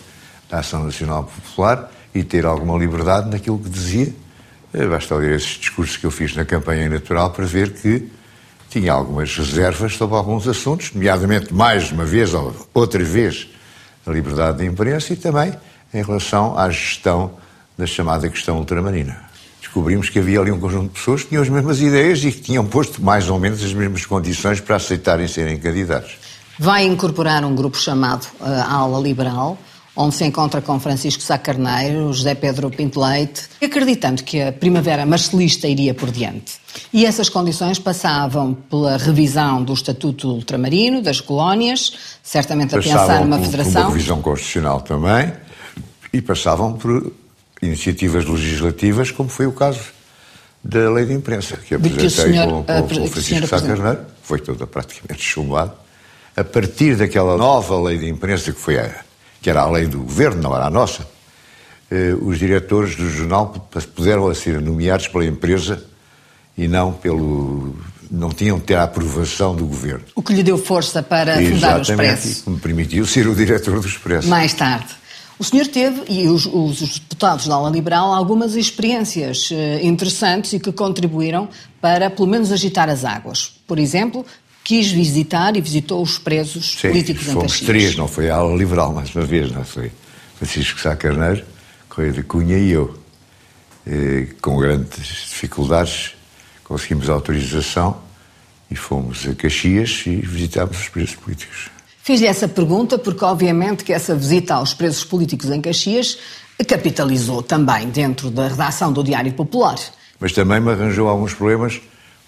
da 0.49 0.59
Ação 0.59 0.85
Nacional 0.85 1.25
Popular 1.25 1.91
e 2.15 2.23
ter 2.23 2.45
alguma 2.45 2.77
liberdade 2.79 3.31
naquilo 3.31 3.59
que 3.59 3.71
dizia 3.71 4.13
eh, 4.73 4.87
basta 4.87 5.15
ler 5.17 5.37
esses 5.37 5.59
discursos 5.59 5.97
que 5.97 6.07
eu 6.07 6.11
fiz 6.11 6.35
na 6.35 6.45
campanha 6.45 6.85
eleitoral 6.85 7.31
para 7.31 7.45
ver 7.45 7.73
que 7.73 8.09
tinha 8.71 8.93
algumas 8.93 9.37
reservas 9.37 9.97
sobre 9.97 10.17
alguns 10.17 10.47
assuntos, 10.47 10.93
nomeadamente, 10.95 11.53
mais 11.53 11.91
uma 11.91 12.05
vez, 12.05 12.33
ou 12.33 12.55
outra 12.73 13.03
vez, 13.03 13.49
a 14.07 14.11
liberdade 14.11 14.59
de 14.59 14.65
imprensa 14.65 15.13
e 15.13 15.17
também 15.17 15.53
em 15.93 16.03
relação 16.03 16.57
à 16.57 16.71
gestão 16.71 17.33
da 17.77 17.85
chamada 17.85 18.29
questão 18.29 18.59
ultramarina. 18.59 19.29
Descobrimos 19.61 20.09
que 20.09 20.21
havia 20.21 20.41
ali 20.41 20.53
um 20.53 20.61
conjunto 20.61 20.89
de 20.89 20.99
pessoas 20.99 21.23
que 21.23 21.31
tinham 21.31 21.43
as 21.43 21.49
mesmas 21.49 21.81
ideias 21.81 22.23
e 22.25 22.31
que 22.31 22.41
tinham 22.41 22.65
posto 22.65 23.03
mais 23.03 23.29
ou 23.29 23.41
menos 23.41 23.63
as 23.63 23.73
mesmas 23.73 24.07
condições 24.07 24.61
para 24.61 24.77
aceitarem 24.77 25.27
serem 25.27 25.59
candidatos. 25.59 26.17
Vai 26.59 26.85
incorporar 26.85 27.45
um 27.45 27.55
grupo 27.55 27.77
chamado 27.77 28.27
uh, 28.41 28.45
Ala 28.69 29.01
Liberal, 29.01 29.59
onde 29.97 30.15
se 30.15 30.25
encontra 30.25 30.61
com 30.61 30.79
Francisco 30.79 31.23
Sá 31.23 31.37
Carneiro, 31.37 32.13
José 32.13 32.35
Pedro 32.35 32.71
Pinto 32.71 33.01
Leite, 33.01 33.43
acreditando 33.63 34.23
que 34.23 34.41
a 34.41 34.53
primavera 34.53 35.05
marcelista 35.05 35.67
iria 35.67 35.95
por 35.95 36.11
diante. 36.11 36.55
E 36.93 37.05
essas 37.05 37.29
condições 37.29 37.79
passavam 37.79 38.55
pela 38.55 38.97
revisão 38.97 39.63
do 39.63 39.73
Estatuto 39.73 40.29
Ultramarino, 40.29 41.03
das 41.03 41.21
colónias, 41.21 41.93
certamente 42.23 42.75
a 42.75 42.79
passavam 42.79 43.07
pensar 43.07 43.21
numa 43.25 43.39
por, 43.39 43.45
federação. 43.45 43.73
Por 43.73 43.81
uma 43.81 43.91
revisão 43.91 44.23
constitucional 44.23 44.81
também, 44.81 45.33
e 46.13 46.23
passavam 46.23 46.73
por 46.75 47.13
iniciativas 47.61 48.25
legislativas, 48.25 49.11
como 49.11 49.29
foi 49.29 49.47
o 49.47 49.53
caso 49.53 49.81
da 50.63 50.91
lei 50.91 51.07
de 51.07 51.13
imprensa, 51.13 51.57
que 51.57 51.75
apresentei 51.75 52.09
que 52.09 52.15
senhor, 52.15 52.47
com, 52.47 52.65
com, 52.65 52.83
com 52.83 53.07
Francisco 53.09 53.47
Sá 53.47 53.61
Carneiro, 53.61 54.01
foi 54.23 54.39
toda 54.39 54.67
praticamente 54.67 55.23
chumbada. 55.23 55.75
A 56.37 56.45
partir 56.45 56.97
daquela 56.97 57.37
nova 57.37 57.81
lei 57.81 57.99
de 57.99 58.09
imprensa, 58.09 58.53
que 58.53 58.61
foi 58.61 58.79
a 58.79 59.05
que 59.41 59.49
era 59.49 59.63
a 59.63 59.71
lei 59.71 59.87
do 59.87 60.01
governo, 60.01 60.43
não 60.43 60.55
era 60.55 60.67
a 60.67 60.71
nossa, 60.71 61.07
eh, 61.91 62.15
os 62.21 62.39
diretores 62.39 62.95
do 62.95 63.09
jornal 63.11 63.49
puderam 63.95 64.33
ser 64.35 64.61
nomeados 64.61 65.09
pela 65.09 65.25
empresa 65.25 65.83
e 66.57 66.69
não 66.69 66.93
pelo. 66.93 67.75
não 68.11 68.31
tinham 68.31 68.59
de 68.59 68.65
ter 68.65 68.77
a 68.77 68.85
aprovação 68.85 69.55
do 69.55 69.65
governo. 69.65 70.05
O 70.15 70.23
que 70.23 70.33
lhe 70.33 70.43
deu 70.43 70.59
força 70.59 71.03
para 71.03 71.43
Exatamente, 71.43 71.55
fundar 71.55 71.79
o 71.79 71.83
Expresso. 71.83 72.29
E 72.29 72.43
que 72.43 72.51
me 72.51 72.61
permitiu 72.61 73.07
ser 73.07 73.27
o 73.27 73.35
diretor 73.35 73.81
do 73.81 73.87
Expresso. 73.87 74.29
Mais 74.29 74.53
tarde. 74.53 75.01
O 75.39 75.45
senhor 75.45 75.67
teve, 75.69 76.03
e 76.07 76.29
os, 76.29 76.45
os 76.45 76.99
deputados 76.99 77.47
da 77.47 77.55
ala 77.55 77.71
liberal, 77.71 78.13
algumas 78.13 78.55
experiências 78.55 79.49
eh, 79.51 79.81
interessantes 79.83 80.53
e 80.53 80.61
que 80.61 80.71
contribuíram 80.71 81.49
para, 81.81 82.11
pelo 82.11 82.29
menos, 82.29 82.53
agitar 82.53 82.91
as 82.91 83.07
águas. 83.07 83.55
Por 83.67 83.79
exemplo, 83.79 84.27
quis 84.71 84.93
visitar 84.93 85.57
e 85.57 85.61
visitou 85.61 86.01
os 86.01 86.17
presos 86.17 86.79
Sim, 86.79 86.91
políticos 86.91 87.27
em 87.27 87.33
fomos 87.33 87.55
Caxias. 87.55 87.67
três, 87.67 87.97
não 87.97 88.07
foi 88.07 88.31
a 88.31 88.37
ala 88.37 88.57
liberal 88.57 88.93
mais 88.93 89.13
uma 89.13 89.25
vez, 89.25 89.51
não 89.51 89.65
foi? 89.65 89.91
Francisco 90.37 90.79
Sá 90.79 90.95
Carneiro, 90.95 91.45
Correia 91.89 92.13
de 92.13 92.23
Cunha 92.23 92.57
e 92.57 92.71
eu. 92.71 92.97
E, 93.85 94.29
com 94.41 94.57
grandes 94.57 95.27
dificuldades 95.29 96.13
conseguimos 96.63 97.11
a 97.11 97.15
autorização 97.15 98.01
e 98.71 98.77
fomos 98.77 99.27
a 99.27 99.35
Caxias 99.35 100.05
e 100.07 100.15
visitámos 100.19 100.79
os 100.79 100.89
presos 100.89 101.17
políticos. 101.17 101.69
Fiz-lhe 102.05 102.29
essa 102.29 102.47
pergunta 102.47 102.97
porque, 102.97 103.25
obviamente, 103.25 103.83
que 103.83 103.93
essa 103.93 104.15
visita 104.15 104.55
aos 104.55 104.73
presos 104.73 105.03
políticos 105.03 105.51
em 105.51 105.61
Caxias 105.61 106.17
capitalizou 106.65 107.43
também 107.43 107.89
dentro 107.89 108.31
da 108.31 108.47
redação 108.47 108.93
do 108.93 109.03
Diário 109.03 109.33
Popular. 109.33 109.81
Mas 110.21 110.33
também 110.33 110.61
me 110.61 110.71
arranjou 110.71 111.09
alguns 111.09 111.35
problemas 111.35 111.81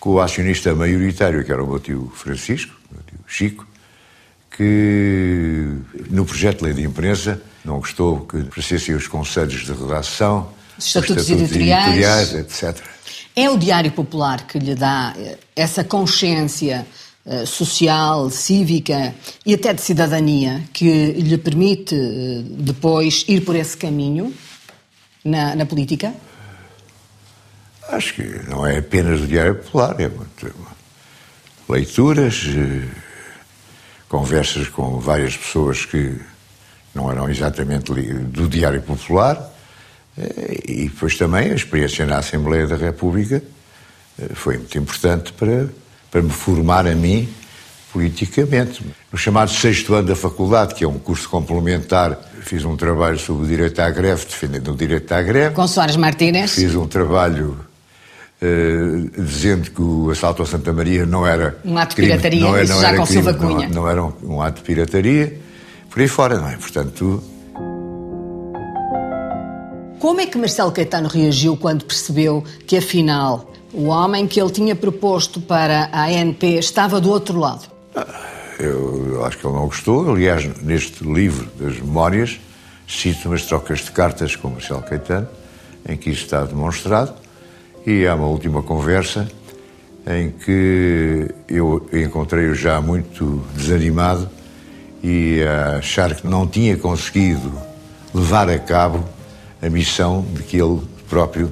com 0.03 0.15
o 0.15 0.21
acionista 0.21 0.75
maioritário, 0.75 1.45
que 1.45 1.53
era 1.53 1.63
o 1.63 1.67
meu 1.69 1.79
tio 1.79 2.13
Francisco, 2.13 2.75
o 2.91 2.95
meu 2.95 3.05
tio 3.05 3.21
Chico, 3.25 3.65
que 4.51 5.77
no 6.11 6.27
projeto 6.27 6.59
de 6.59 6.65
lei 6.65 6.75
de 6.75 6.83
imprensa 6.83 7.41
não 7.65 7.79
gostou 7.79 8.27
que 8.27 8.39
aparecessem 8.39 8.97
os 8.97 9.07
conselhos 9.07 9.65
de 9.65 9.73
redação, 9.73 10.49
os 10.77 10.87
estatutos, 10.87 11.17
os 11.19 11.23
estatutos 11.23 11.53
editoriais. 11.53 12.33
editoriais, 12.33 12.35
etc. 12.35 12.85
É 13.37 13.49
o 13.49 13.57
Diário 13.57 13.93
Popular 13.93 14.45
que 14.45 14.59
lhe 14.59 14.75
dá 14.75 15.15
essa 15.55 15.85
consciência 15.85 16.85
uh, 17.25 17.47
social, 17.47 18.29
cívica 18.29 19.15
e 19.47 19.55
até 19.55 19.73
de 19.73 19.83
cidadania 19.83 20.65
que 20.73 21.13
lhe 21.13 21.39
permite 21.39 21.95
uh, 21.95 22.43
depois 22.43 23.25
ir 23.29 23.43
por 23.43 23.55
esse 23.55 23.77
caminho 23.77 24.35
na, 25.25 25.55
na 25.55 25.65
política? 25.65 26.13
Acho 27.89 28.15
que 28.15 28.23
não 28.49 28.67
é 28.67 28.79
apenas 28.79 29.21
o 29.21 29.27
Diário 29.27 29.57
Popular, 29.57 30.01
é 30.01 30.09
muito, 30.09 30.55
leituras, 31.69 32.45
eh, 32.49 32.89
conversas 34.09 34.69
com 34.69 34.99
várias 34.99 35.37
pessoas 35.37 35.85
que 35.85 36.17
não 36.95 37.11
eram 37.11 37.29
exatamente 37.29 37.93
do 37.93 38.49
Diário 38.49 38.83
Popular, 38.83 39.51
eh, 40.17 40.61
e 40.69 40.89
depois 40.89 41.17
também 41.17 41.51
a 41.51 41.55
experiência 41.55 42.07
na 42.07 42.19
Assembleia 42.19 42.67
da 42.67 42.77
República 42.77 43.43
eh, 44.19 44.29
foi 44.35 44.59
muito 44.59 44.79
importante 44.79 45.33
para, 45.33 45.69
para 46.11 46.23
me 46.23 46.31
formar 46.31 46.87
a 46.87 46.95
mim 46.95 47.29
politicamente. 47.93 48.83
No 49.11 49.19
chamado 49.19 49.51
sexto 49.51 49.95
ano 49.95 50.09
da 50.09 50.17
faculdade, 50.17 50.75
que 50.75 50.85
é 50.85 50.89
um 50.89 50.99
curso 50.99 51.29
complementar, 51.29 52.19
fiz 52.41 52.65
um 52.65 52.77
trabalho 52.77 53.19
sobre 53.19 53.45
o 53.45 53.47
direito 53.47 53.81
à 53.81 53.91
greve, 53.91 54.25
defendendo 54.25 54.73
o 54.73 54.77
direito 54.77 55.13
à 55.13 55.21
greve. 55.21 55.55
Com 55.55 55.67
Soares 55.67 55.97
Martínez. 55.97 56.55
Fiz 56.55 56.75
um 56.75 56.87
trabalho 56.87 57.72
eh, 58.43 59.09
dizendo 59.19 59.71
que 59.71 59.81
o 59.81 60.11
assalto 60.11 60.43
a 60.43 60.47
Santa 60.47 60.73
Maria 60.73 61.07
não 61.07 61.25
era 61.27 61.57
Um 61.65 61.79
ato 61.79 61.91
de 61.91 61.97
crime, 61.97 62.11
pirataria, 62.13 62.41
não, 62.41 62.57
é- 62.57 62.65
isso 62.65 62.73
não 62.75 62.81
já 62.81 62.89
era 62.89 62.97
com 62.99 63.05
crime, 63.07 63.23
Silva 63.23 63.39
não- 63.39 63.55
Cunha. 63.55 63.69
Não, 63.69 63.89
era 63.89 64.03
um, 64.05 64.13
um 64.25 64.43
ato 64.43 64.57
de 64.57 64.63
pirataria, 64.67 65.39
por 65.89 66.01
aí 66.01 66.09
fora, 66.09 66.39
não 66.39 66.49
é? 66.49 66.57
Portanto, 66.57 67.23
Como 69.99 70.21
é 70.21 70.27
que 70.27 70.37
Marcelo 70.37 70.73
Caetano 70.73 71.09
reagiu 71.09 71.57
quando 71.57 71.85
percebeu 71.85 72.43
que, 72.67 72.77
afinal, 72.77 73.49
o 73.73 73.85
homem 73.87 74.27
que 74.27 74.41
ele 74.41 74.51
tinha 74.51 74.75
proposto 74.75 75.41
para 75.41 75.89
a 75.93 76.07
ANP 76.07 76.59
estava 76.59 77.01
do 77.01 77.09
outro 77.11 77.39
lado? 77.39 77.71
eu, 78.59 79.07
eu 79.15 79.25
acho 79.25 79.39
que 79.39 79.47
ele 79.47 79.55
não 79.55 79.67
gostou. 79.67 80.11
Aliás, 80.13 80.45
neste 80.61 81.05
livro 81.05 81.49
das 81.59 81.77
memórias, 81.79 82.41
cito 82.89 83.29
umas 83.29 83.43
trocas 83.45 83.79
de 83.81 83.91
cartas 83.93 84.35
com 84.35 84.49
Marcelo 84.51 84.83
Caetano, 84.83 85.29
em 85.89 85.97
que 85.97 86.11
isso 86.11 86.25
está 86.25 86.45
demonstrado, 86.45 87.15
e 87.87 88.07
há 88.07 88.15
uma 88.15 88.27
última 88.27 88.63
conversa 88.63 89.29
em 90.07 90.31
que 90.31 91.29
eu 91.49 91.87
encontrei-o 91.93 92.55
já 92.55 92.81
muito 92.81 93.43
desanimado 93.55 94.29
e 95.03 95.43
a 95.43 95.77
achar 95.77 96.15
que 96.15 96.27
não 96.27 96.47
tinha 96.47 96.77
conseguido 96.77 97.53
levar 98.15 98.49
a 98.49 98.59
cabo 98.59 99.05
a 99.61 99.69
missão 99.69 100.25
de 100.33 100.43
que 100.43 100.57
ele 100.57 100.81
próprio 101.09 101.51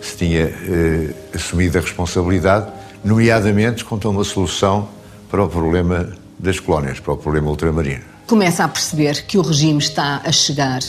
se 0.00 0.16
tinha 0.16 0.42
eh, 0.42 1.10
assumido 1.34 1.78
a 1.78 1.80
responsabilidade, 1.80 2.70
nomeadamente 3.04 3.84
quanto 3.84 4.08
a 4.08 4.10
uma 4.10 4.24
solução 4.24 4.88
para 5.30 5.42
o 5.42 5.48
problema 5.48 6.12
das 6.38 6.60
colónias, 6.60 7.00
para 7.00 7.14
o 7.14 7.16
problema 7.16 7.50
ultramarino. 7.50 8.02
Começa 8.26 8.64
a 8.64 8.68
perceber 8.68 9.26
que 9.26 9.38
o 9.38 9.42
regime 9.42 9.78
está 9.78 10.20
a 10.24 10.32
chegar 10.32 10.80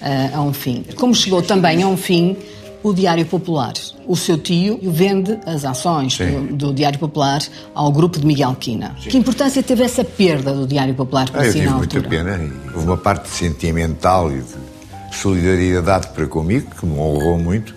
eh, 0.00 0.30
a 0.32 0.40
um 0.40 0.52
fim. 0.52 0.84
Como 0.96 1.14
chegou 1.14 1.42
também 1.42 1.82
a 1.82 1.86
um 1.86 1.96
fim 1.96 2.36
o 2.84 2.92
Diário 2.92 3.24
Popular. 3.26 3.72
O 4.06 4.14
seu 4.14 4.36
tio 4.38 4.78
vende 4.82 5.38
as 5.46 5.64
ações 5.64 6.16
Sim. 6.16 6.46
do, 6.48 6.56
do 6.68 6.74
Diário 6.74 6.98
Popular 6.98 7.40
ao 7.74 7.90
grupo 7.90 8.20
de 8.20 8.26
Miguel 8.26 8.54
Quina. 8.60 8.94
Que 9.00 9.16
importância 9.16 9.62
teve 9.62 9.82
essa 9.82 10.04
perda 10.04 10.52
do 10.52 10.66
Diário 10.66 10.94
Popular 10.94 11.28
para 11.30 11.40
Ah, 11.42 11.46
eu 11.46 11.52
si 11.52 11.58
tive 11.58 11.70
na 11.70 11.76
muita 11.78 11.96
altura? 11.96 12.16
pena 12.16 12.36
e 12.44 12.52
houve 12.74 12.86
uma 12.86 12.96
parte 12.98 13.28
sentimental 13.30 14.30
e 14.30 14.40
de 14.42 15.16
solidariedade 15.16 16.08
para 16.08 16.26
comigo, 16.26 16.70
que 16.78 16.84
me 16.84 16.98
honrou 16.98 17.38
muito, 17.38 17.74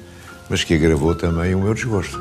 mas 0.49 0.63
que 0.63 0.73
agravou 0.73 1.15
também 1.15 1.55
o 1.55 1.59
meu 1.61 1.73
desgosto. 1.73 2.19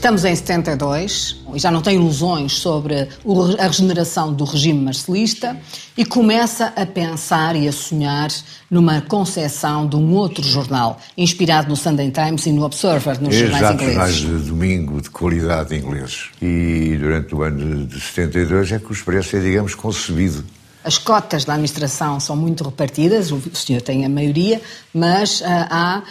Estamos 0.00 0.24
em 0.24 0.34
72 0.34 1.36
e 1.54 1.58
já 1.58 1.70
não 1.70 1.82
tem 1.82 1.96
ilusões 1.96 2.54
sobre 2.54 3.06
a 3.58 3.66
regeneração 3.66 4.32
do 4.32 4.44
regime 4.44 4.80
marcelista 4.80 5.54
e 5.94 6.06
começa 6.06 6.72
a 6.74 6.86
pensar 6.86 7.54
e 7.54 7.68
a 7.68 7.72
sonhar 7.72 8.30
numa 8.70 9.02
concepção 9.02 9.86
de 9.86 9.96
um 9.96 10.14
outro 10.14 10.42
jornal, 10.42 10.98
inspirado 11.18 11.68
no 11.68 11.76
Sunday 11.76 12.10
Times 12.10 12.46
e 12.46 12.52
no 12.52 12.64
Observer, 12.64 13.20
nos 13.20 13.34
jornais 13.34 13.62
Exato, 13.62 13.84
jornais 13.84 14.16
ingleses. 14.16 14.42
de 14.42 14.48
domingo 14.48 15.02
de 15.02 15.10
qualidade 15.10 15.76
ingleses. 15.76 16.30
E 16.40 16.96
durante 16.98 17.34
o 17.34 17.42
ano 17.42 17.84
de 17.84 18.00
72 18.00 18.72
é 18.72 18.78
que 18.78 18.86
o 18.86 18.92
Expresso 18.92 19.36
é, 19.36 19.40
digamos, 19.40 19.74
concebido. 19.74 20.42
As 20.82 20.96
cotas 20.96 21.44
da 21.44 21.52
administração 21.52 22.18
são 22.18 22.34
muito 22.34 22.64
repartidas, 22.64 23.30
o 23.30 23.38
senhor 23.52 23.82
tem 23.82 24.06
a 24.06 24.08
maioria, 24.08 24.62
mas 24.94 25.42
ah, 25.44 25.68
há 25.70 26.02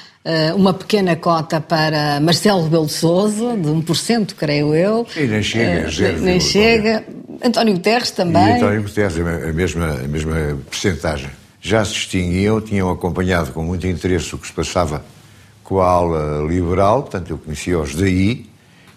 uma 0.55 0.73
pequena 0.73 1.15
cota 1.15 1.59
para 1.61 2.19
Marcelo 2.19 2.63
Rebelo 2.63 2.85
de 2.85 2.93
Sousa, 2.93 3.55
de 3.57 3.67
1%, 3.69 4.33
creio 4.35 4.73
eu. 4.75 5.05
E 5.15 5.25
nem 5.27 5.41
chega, 5.43 5.87
Ah, 5.87 5.91
zero 5.91 6.21
Nem 6.21 6.39
chega. 6.39 7.03
António 7.43 7.73
Guterres 7.75 8.11
também. 8.11 8.47
E 8.47 8.51
António 8.57 8.83
Guterres, 8.83 9.17
a 9.17 9.23
me- 9.23 9.49
a 9.49 9.53
mesma, 9.53 9.85
a 9.93 10.07
mesma 10.07 10.35
percentagem. 10.69 11.29
Já 11.61 11.83
se 11.83 11.93
distinguiam, 11.93 12.59
tinham 12.61 12.89
acompanhado 12.89 13.51
com 13.51 13.63
muito 13.63 13.85
interesse 13.87 14.33
o 14.35 14.37
que 14.37 14.47
se 14.47 14.53
passava 14.53 15.03
com 15.63 15.79
a 15.81 15.85
aula 15.87 16.45
liberal, 16.49 17.03
portanto 17.03 17.29
eu 17.31 17.37
conhecia-os 17.37 17.93
daí 17.95 18.45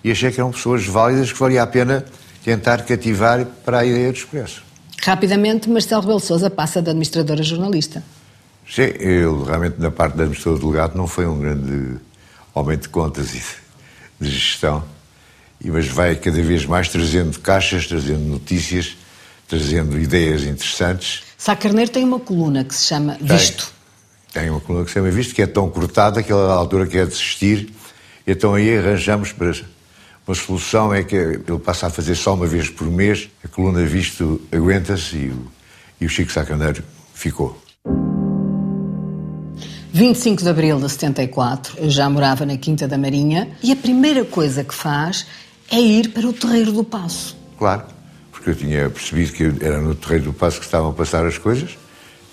e 0.02 0.10
achei 0.10 0.30
que 0.30 0.40
eram 0.40 0.50
pessoas 0.50 0.86
válidas 0.86 1.32
que 1.32 1.38
valia 1.38 1.62
a 1.62 1.66
pena 1.66 2.04
tentar 2.44 2.82
cativar 2.82 3.44
para 3.64 3.80
a 3.80 3.84
ideia 3.84 4.10
do 4.10 4.16
Expresso. 4.16 4.62
Rapidamente, 5.04 5.68
Marcelo 5.68 6.00
Rebelo 6.02 6.20
de 6.20 6.26
Sousa 6.26 6.48
passa 6.50 6.80
de 6.80 6.88
administrador 6.90 7.38
a 7.38 7.42
jornalista. 7.42 8.02
Sim, 8.68 8.82
ele 8.82 9.44
realmente 9.44 9.76
na 9.78 9.90
parte 9.90 10.16
da 10.16 10.22
administrador 10.22 10.60
delegado 10.60 10.96
não 10.96 11.06
foi 11.06 11.26
um 11.26 11.38
grande 11.38 11.98
homem 12.54 12.78
de 12.78 12.88
contas 12.88 13.34
e 13.34 13.42
de, 14.20 14.30
gestão, 14.30 14.84
mas 15.64 15.88
vai 15.88 16.14
cada 16.16 16.42
vez 16.42 16.64
mais 16.64 16.88
trazendo 16.88 17.38
caixas, 17.40 17.86
trazendo 17.86 18.20
notícias, 18.20 18.96
trazendo 19.48 19.98
ideias 19.98 20.42
interessantes. 20.42 21.22
Sá 21.36 21.56
Carneiro 21.56 21.90
tem 21.90 22.04
uma 22.04 22.20
coluna 22.20 22.64
que 22.64 22.74
se 22.74 22.86
chama 22.86 23.16
Tem. 23.16 23.36
Visto. 23.36 23.72
Tem 24.32 24.48
uma 24.48 24.60
coluna 24.60 24.84
que 24.84 24.90
se 24.90 24.94
chama 24.94 25.10
Visto, 25.10 25.34
que 25.34 25.42
é 25.42 25.46
tão 25.46 25.68
cortada 25.68 26.22
que 26.22 26.32
ele, 26.32 26.40
à 26.40 26.54
altura 26.54 26.86
quer 26.86 27.06
desistir. 27.06 27.72
Então 28.26 28.54
aí 28.54 28.78
arranjamos 28.78 29.32
para 29.32 29.52
uma 30.26 30.34
solução, 30.34 30.94
é 30.94 31.02
que 31.02 31.16
ele 31.16 31.58
passa 31.62 31.88
a 31.88 31.90
fazer 31.90 32.14
só 32.14 32.34
uma 32.34 32.46
vez 32.46 32.70
por 32.70 32.86
mês. 32.86 33.28
A 33.44 33.48
coluna 33.48 33.84
Visto 33.84 34.40
aguenta-se 34.52 35.16
e 35.16 35.28
o, 35.28 35.52
e 36.00 36.06
o 36.06 36.08
Chico 36.08 36.32
Sacaneiro 36.32 36.82
ficou. 37.12 37.61
25 39.94 40.42
de 40.42 40.48
abril 40.48 40.80
de 40.80 40.88
74, 40.88 41.76
eu 41.76 41.90
já 41.90 42.08
morava 42.08 42.46
na 42.46 42.56
Quinta 42.56 42.88
da 42.88 42.96
Marinha 42.96 43.50
e 43.62 43.70
a 43.70 43.76
primeira 43.76 44.24
coisa 44.24 44.64
que 44.64 44.74
faz 44.74 45.26
é 45.70 45.78
ir 45.78 46.08
para 46.14 46.26
o 46.26 46.32
Terreiro 46.32 46.72
do 46.72 46.82
Passo. 46.82 47.36
Claro, 47.58 47.82
porque 48.30 48.48
eu 48.48 48.54
tinha 48.54 48.88
percebido 48.88 49.32
que 49.32 49.64
era 49.64 49.82
no 49.82 49.94
Terreiro 49.94 50.24
do 50.24 50.32
Passo 50.32 50.60
que 50.60 50.64
estavam 50.64 50.92
a 50.92 50.92
passar 50.94 51.26
as 51.26 51.36
coisas. 51.36 51.76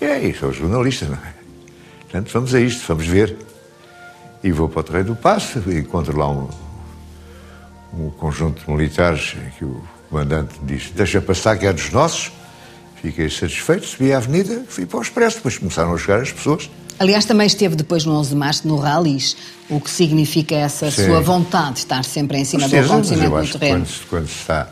E 0.00 0.06
é 0.06 0.26
isso, 0.26 0.40
sou 0.40 0.52
jornalista, 0.54 1.04
não 1.04 1.16
é? 1.16 1.34
Portanto, 2.00 2.30
vamos 2.32 2.54
a 2.54 2.60
isto, 2.62 2.82
vamos 2.88 3.06
ver. 3.06 3.36
E 4.42 4.50
vou 4.50 4.66
para 4.66 4.80
o 4.80 4.82
Terreiro 4.82 5.08
do 5.08 5.16
Passo 5.16 5.62
e 5.66 5.80
encontro 5.80 6.16
lá 6.16 6.30
um, 6.30 6.48
um 7.92 8.08
conjunto 8.08 8.64
de 8.64 8.70
militares 8.70 9.36
que 9.58 9.66
o 9.66 9.82
comandante 10.08 10.54
diz: 10.62 10.90
Deixa 10.92 11.20
passar 11.20 11.58
que 11.58 11.66
é 11.66 11.74
dos 11.74 11.90
nossos. 11.90 12.32
Fiquei 13.02 13.28
satisfeito, 13.28 13.84
subi 13.84 14.14
a 14.14 14.16
avenida, 14.16 14.64
fui 14.66 14.86
para 14.86 14.98
o 14.98 15.02
Expresso. 15.02 15.36
Depois 15.36 15.58
começaram 15.58 15.92
a 15.92 15.98
chegar 15.98 16.22
as 16.22 16.32
pessoas. 16.32 16.70
Aliás, 17.00 17.24
também 17.24 17.46
esteve 17.46 17.74
depois 17.76 18.04
no 18.04 18.12
11 18.12 18.28
de 18.28 18.36
março 18.36 18.68
no 18.68 18.76
Rallies, 18.76 19.34
o 19.70 19.80
que 19.80 19.90
significa 19.90 20.54
essa 20.54 20.90
Sim. 20.90 21.06
sua 21.06 21.20
vontade 21.22 21.72
de 21.72 21.78
estar 21.78 22.04
sempre 22.04 22.36
em 22.36 22.44
cima 22.44 22.64
Com 22.64 22.68
do 22.68 22.76
acontecimento 22.78 23.30
no 23.30 23.46
terreno. 23.58 23.86
quando, 23.86 24.08
quando 24.10 24.26
está, 24.28 24.68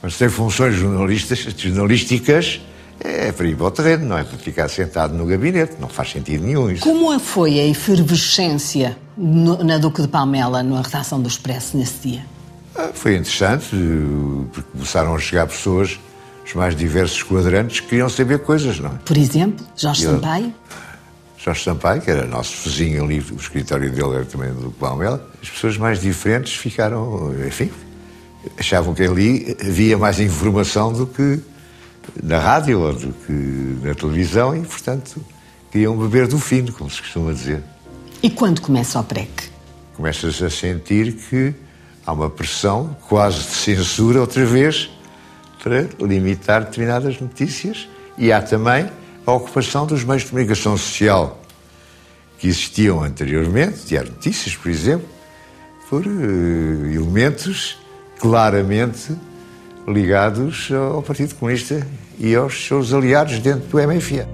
quando 0.00 0.10
se 0.12 0.18
tem 0.18 0.28
funções 0.28 0.74
jornalísticas, 0.74 2.60
é 3.00 3.30
para 3.30 3.46
ir 3.46 3.56
para 3.56 3.66
o 3.66 3.70
terreno, 3.70 4.06
não 4.06 4.18
é 4.18 4.24
para 4.24 4.36
ficar 4.38 4.68
sentado 4.68 5.14
no 5.14 5.24
gabinete. 5.24 5.76
Não 5.78 5.88
faz 5.88 6.10
sentido 6.10 6.44
nenhum 6.44 6.68
isso. 6.68 6.82
Como 6.82 7.12
é 7.12 7.18
foi 7.20 7.60
a 7.60 7.64
efervescência 7.66 8.96
no- 9.16 9.62
na 9.62 9.78
Duque 9.78 10.02
de 10.02 10.08
Palmela, 10.08 10.64
na 10.64 10.82
redação 10.82 11.20
do 11.20 11.28
Expresso, 11.28 11.76
nesse 11.76 12.08
dia? 12.08 12.26
Ah, 12.74 12.90
Foi 12.92 13.12
interessante, 13.14 13.66
porque 14.52 14.68
começaram 14.72 15.14
a 15.14 15.18
chegar 15.20 15.46
pessoas 15.46 15.98
dos 16.44 16.54
mais 16.54 16.74
diversos 16.74 17.22
quadrantes 17.22 17.78
que 17.80 17.86
queriam 17.88 18.08
saber 18.08 18.40
coisas, 18.40 18.80
não 18.80 18.90
é? 18.90 18.94
Por 19.04 19.16
exemplo, 19.16 19.64
Jorge 19.76 20.02
Eu- 20.04 20.14
Sampaio? 20.14 20.52
Jorge 21.38 21.62
Sampaio, 21.62 22.02
que 22.02 22.10
era 22.10 22.26
nosso 22.26 22.68
vizinho 22.68 23.04
ali, 23.04 23.20
o 23.20 23.36
escritório 23.36 23.90
dele 23.90 24.16
era 24.16 24.24
também 24.24 24.52
do 24.52 24.72
Palmela, 24.72 25.24
as 25.40 25.48
pessoas 25.48 25.76
mais 25.76 26.00
diferentes 26.00 26.54
ficaram, 26.54 27.32
enfim, 27.46 27.70
achavam 28.58 28.92
que 28.92 29.04
ali 29.04 29.56
havia 29.60 29.96
mais 29.96 30.18
informação 30.18 30.92
do 30.92 31.06
que 31.06 31.40
na 32.22 32.38
rádio 32.38 32.80
ou 32.80 32.92
do 32.92 33.12
que 33.12 33.32
na 33.86 33.94
televisão 33.94 34.56
e, 34.56 34.60
portanto, 34.62 35.24
queriam 35.70 35.96
beber 35.96 36.26
do 36.26 36.38
fino, 36.38 36.72
como 36.72 36.90
se 36.90 37.00
costuma 37.00 37.32
dizer. 37.32 37.62
E 38.20 38.28
quando 38.30 38.60
começa 38.60 38.98
o 38.98 39.04
PREC? 39.04 39.30
Começas 39.94 40.42
a 40.42 40.50
sentir 40.50 41.12
que 41.12 41.54
há 42.04 42.12
uma 42.12 42.28
pressão 42.28 42.96
quase 43.08 43.38
de 43.38 43.54
censura 43.54 44.20
outra 44.20 44.44
vez 44.44 44.90
para 45.62 45.86
limitar 46.00 46.64
determinadas 46.64 47.20
notícias 47.20 47.88
e 48.16 48.32
há 48.32 48.42
também 48.42 48.88
a 49.28 49.32
ocupação 49.32 49.84
dos 49.84 50.04
meios 50.04 50.22
de 50.22 50.30
comunicação 50.30 50.74
social 50.78 51.38
que 52.38 52.48
existiam 52.48 53.02
anteriormente, 53.02 53.80
Diário 53.86 54.10
Notícias, 54.10 54.56
por 54.56 54.70
exemplo, 54.70 55.06
por 55.90 56.06
eh, 56.06 56.94
elementos 56.94 57.76
claramente 58.18 59.14
ligados 59.86 60.70
ao 60.72 61.02
Partido 61.02 61.34
Comunista 61.34 61.86
e 62.18 62.34
aos 62.34 62.66
seus 62.66 62.94
aliados 62.94 63.38
dentro 63.40 63.68
do 63.68 63.76
MFA. 63.76 64.26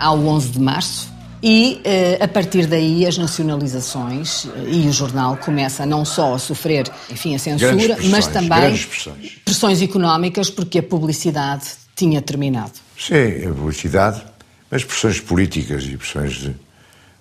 Ao 0.00 0.18
11 0.18 0.48
de 0.48 0.60
março, 0.60 1.12
e 1.40 1.80
eh, 1.84 2.18
a 2.20 2.26
partir 2.26 2.66
daí 2.66 3.06
as 3.06 3.16
nacionalizações 3.16 4.46
eh, 4.46 4.64
e 4.66 4.88
o 4.88 4.92
jornal 4.92 5.36
começa 5.36 5.86
não 5.86 6.04
só 6.04 6.34
a 6.34 6.38
sofrer, 6.38 6.90
enfim, 7.10 7.36
a 7.36 7.38
censura, 7.38 7.94
pressões, 7.94 8.10
mas 8.10 8.26
também 8.26 8.76
pressões. 8.76 9.38
pressões 9.44 9.82
económicas 9.82 10.50
porque 10.50 10.80
a 10.80 10.82
publicidade 10.82 11.87
tinha 11.98 12.22
terminado. 12.22 12.72
Sim, 12.98 13.46
a 13.46 13.52
publicidade, 13.54 14.22
mas 14.70 14.84
pressões 14.84 15.20
políticas 15.20 15.84
e 15.84 15.96
pressões 15.96 16.50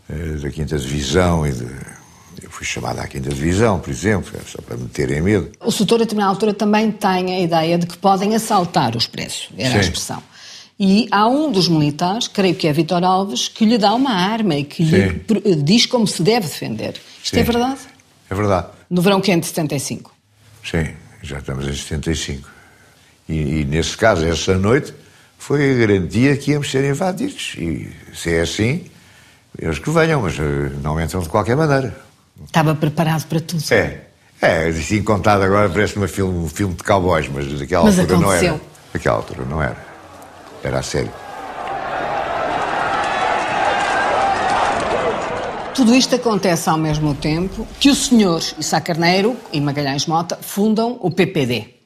eh, 0.10 0.14
da 0.42 0.50
Quinta 0.50 0.78
Divisão 0.78 1.46
e 1.46 1.52
de. 1.52 1.66
Eu 2.44 2.52
fui 2.52 2.66
chamado 2.68 3.00
à 3.00 3.08
Quinta 3.08 3.30
Divisão, 3.30 3.80
por 3.80 3.90
exemplo, 3.90 4.32
é 4.38 4.42
só 4.48 4.62
para 4.62 4.78
me 4.78 4.88
terem 4.90 5.22
medo. 5.24 5.52
O 5.60 5.72
setor, 5.72 5.96
a 5.96 6.00
determinada 6.00 6.32
altura, 6.34 6.54
também 6.54 6.92
tem 6.92 7.34
a 7.36 7.40
ideia 7.42 7.80
de 7.80 7.88
que 7.88 7.98
podem 7.98 8.36
assaltar 8.36 8.94
o 8.94 8.98
expresso, 9.00 9.50
era 9.58 9.70
a 9.70 9.72
Sim. 9.74 9.80
expressão. 9.80 10.24
E 10.80 11.08
há 11.10 11.28
um 11.28 11.52
dos 11.52 11.68
militares, 11.68 12.28
creio 12.28 12.54
que 12.54 12.68
é 12.68 12.74
Vitor 12.74 13.04
Alves, 13.04 13.48
que 13.48 13.66
lhe 13.66 13.80
dá 13.80 13.96
uma 13.96 14.12
arma 14.14 14.56
e 14.56 14.64
que 14.64 14.84
lhe 14.84 15.10
Sim. 15.10 15.18
pr- 15.20 15.40
diz 15.64 15.88
como 15.88 16.06
se 16.06 16.22
deve 16.22 16.46
defender. 16.46 16.94
Isto 17.24 17.34
é 17.36 17.40
Sim. 17.40 17.52
verdade? 17.52 17.80
É 18.30 18.36
verdade. 18.36 18.68
No 18.88 19.02
verão 19.02 19.20
quente 19.20 19.42
de 19.42 19.48
75. 19.48 20.14
Sim, 20.64 20.90
já 21.24 21.40
estamos 21.40 21.66
em 21.68 21.74
75. 21.74 22.48
E, 23.28 23.62
e 23.62 23.66
nesse 23.66 23.96
caso, 23.98 24.26
essa 24.26 24.58
noite, 24.58 24.94
foi 25.38 25.72
a 25.72 25.76
garantia 25.76 26.36
que 26.38 26.52
íamos 26.52 26.70
ser 26.70 26.90
invadidos. 26.90 27.56
E 27.58 27.90
se 28.14 28.34
é 28.34 28.42
assim, 28.42 28.86
eles 29.58 29.80
que 29.80 29.90
venham, 29.90 30.22
mas 30.22 30.38
eh, 30.40 30.72
não 30.82 31.00
entram 31.00 31.22
de 31.22 31.30
qualquer 31.30 31.56
maneira. 31.56 31.96
Estava 32.46 32.76
preparado 32.76 33.26
para 33.28 33.40
tudo. 33.40 33.64
É, 33.72 34.02
é, 34.42 34.68
assim 34.68 35.02
contado 35.04 35.44
agora 35.44 35.70
parece 35.70 35.96
uma 35.98 36.08
filme, 36.08 36.38
um 36.38 36.50
filme 36.50 36.76
de 36.76 36.84
cowboys, 36.84 37.28
mas 37.28 37.48
naquela 37.60 37.86
Mas 37.86 38.00
altura 38.00 38.20
não 38.20 38.30
aconteceu. 38.30 38.54
era. 38.54 38.62
Naquela 38.94 39.16
altura 39.16 39.46
não 39.46 39.64
era. 39.64 39.78
Era 40.64 40.80
a 40.80 40.84
sério. 40.84 41.12
Tudo 45.74 45.94
isto 45.94 46.16
acontece 46.16 46.70
ao 46.70 46.78
mesmo 46.78 47.14
tempo 47.14 47.68
que 47.80 47.90
o 47.90 47.96
senhor 47.96 48.42
Issa 48.58 48.82
Carneiro 48.82 49.38
e 49.54 49.62
Magalhães 49.62 50.08
Mota 50.08 50.38
fundam 50.42 50.98
o 51.02 51.12
PPD. 51.12 51.77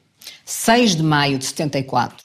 6 0.44 0.96
de 0.96 1.02
maio 1.02 1.38
de 1.38 1.46
74. 1.46 2.16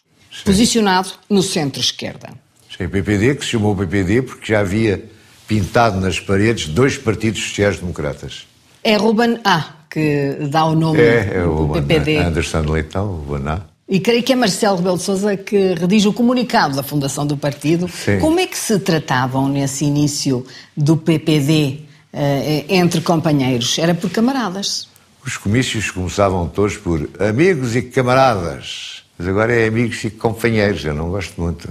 Posicionado 0.45 1.09
no 1.29 1.41
centro-esquerda. 1.41 2.29
Sim, 2.69 2.87
PPD, 2.87 3.35
que 3.35 3.43
se 3.43 3.51
chamou 3.51 3.75
PPD 3.75 4.21
porque 4.21 4.53
já 4.53 4.59
havia 4.59 5.03
pintado 5.47 5.99
nas 5.99 6.19
paredes 6.19 6.67
dois 6.67 6.97
partidos 6.97 7.41
sociais-democratas. 7.41 8.45
É 8.83 8.95
Ruben 8.97 9.39
A. 9.43 9.77
que 9.89 10.37
dá 10.51 10.65
o 10.65 10.75
nome 10.75 10.99
É, 10.99 11.37
é 11.37 11.43
o 11.43 11.67
do 11.67 11.73
PPD. 11.73 12.17
Anderson 12.17 12.61
Leitão, 12.61 13.09
o 13.09 13.17
Baná. 13.31 13.61
E 13.89 14.01
creio 14.01 14.21
que 14.21 14.33
é 14.33 14.35
Marcelo 14.35 14.75
Rebelo 14.77 14.97
de 14.97 15.03
Sousa 15.03 15.37
que 15.37 15.73
redige 15.75 16.09
o 16.09 16.13
comunicado 16.13 16.75
da 16.75 16.83
fundação 16.83 17.25
do 17.25 17.37
partido. 17.37 17.87
Sim. 17.87 18.19
Como 18.19 18.37
é 18.39 18.45
que 18.45 18.57
se 18.57 18.77
tratavam 18.79 19.47
nesse 19.47 19.85
início 19.85 20.45
do 20.75 20.97
PPD 20.97 21.79
eh, 22.11 22.65
entre 22.67 22.99
companheiros? 22.99 23.79
Era 23.79 23.95
por 23.95 24.09
camaradas. 24.09 24.89
Os 25.27 25.35
comícios 25.35 25.91
começavam 25.91 26.47
todos 26.47 26.77
por 26.77 27.09
amigos 27.19 27.75
e 27.75 27.81
camaradas. 27.81 29.03
Mas 29.19 29.27
agora 29.27 29.53
é 29.53 29.67
amigos 29.67 30.01
e 30.05 30.09
companheiros. 30.09 30.85
Eu 30.85 30.93
não 30.93 31.09
gosto 31.09 31.41
muito. 31.41 31.67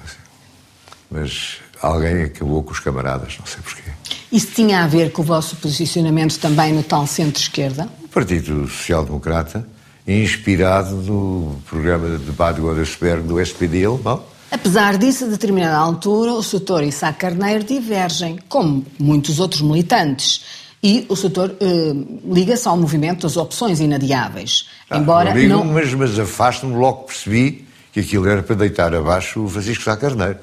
Mas 1.10 1.56
alguém 1.80 2.24
acabou 2.24 2.62
com 2.62 2.72
os 2.72 2.80
camaradas, 2.80 3.38
não 3.38 3.46
sei 3.46 3.62
porquê. 3.62 3.90
Isso 4.30 4.48
tinha 4.48 4.84
a 4.84 4.86
ver 4.86 5.10
com 5.10 5.22
o 5.22 5.24
vosso 5.24 5.56
posicionamento 5.56 6.38
também 6.38 6.74
no 6.74 6.82
tal 6.82 7.06
centro-esquerda? 7.06 7.88
O 8.04 8.08
Partido 8.08 8.68
Social 8.68 9.06
Democrata, 9.06 9.66
inspirado 10.06 10.94
no 10.96 11.58
programa 11.66 12.18
de 12.18 12.24
debate 12.26 12.60
do 12.60 12.68
Odesberg 12.68 13.26
do 13.26 13.40
SPD 13.40 13.86
alemão. 13.86 14.22
Apesar 14.50 14.98
disso, 14.98 15.24
a 15.24 15.28
determinada 15.28 15.78
altura, 15.78 16.34
o 16.34 16.42
setor 16.42 16.82
e 16.82 16.92
Sá 16.92 17.10
Carneiro 17.10 17.64
divergem, 17.64 18.38
como 18.50 18.84
muitos 18.98 19.40
outros 19.40 19.62
militantes. 19.62 20.65
E 20.86 21.04
o 21.08 21.16
setor 21.16 21.56
eh, 21.60 21.92
liga-se 22.32 22.68
ao 22.68 22.76
movimento 22.76 23.22
das 23.22 23.36
opções 23.36 23.80
inadiáveis. 23.80 24.68
Ah, 24.88 24.98
embora 24.98 25.34
não. 25.34 25.64
Mas, 25.64 25.92
mas 25.92 26.16
afasto-me, 26.16 26.76
logo 26.76 27.02
percebi 27.02 27.66
que 27.92 27.98
aquilo 27.98 28.28
era 28.28 28.40
para 28.40 28.54
deitar 28.54 28.94
abaixo 28.94 29.42
o 29.42 29.48
Francisco 29.48 29.82
Sá 29.82 29.96
Carneiro. 29.96 30.38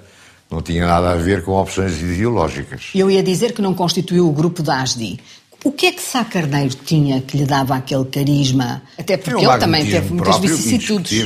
Não 0.51 0.61
tinha 0.61 0.85
nada 0.85 1.13
a 1.13 1.15
ver 1.15 1.45
com 1.45 1.53
opções 1.53 1.97
ideológicas. 2.01 2.89
Eu 2.93 3.09
ia 3.09 3.23
dizer 3.23 3.53
que 3.53 3.61
não 3.61 3.73
constituiu 3.73 4.27
o 4.27 4.33
grupo 4.33 4.61
da 4.61 4.81
ASDI. 4.81 5.17
O 5.63 5.71
que 5.71 5.85
é 5.85 5.93
que 5.93 6.01
Sá 6.01 6.25
Carneiro 6.25 6.75
tinha 6.75 7.21
que 7.21 7.37
lhe 7.37 7.45
dava 7.45 7.75
aquele 7.75 8.03
carisma? 8.03 8.81
Até 8.99 9.15
porque 9.15 9.45
ele 9.45 9.57
também 9.57 9.85
teve 9.85 10.13
muitas 10.13 10.39
vicissitudes. 10.39 11.25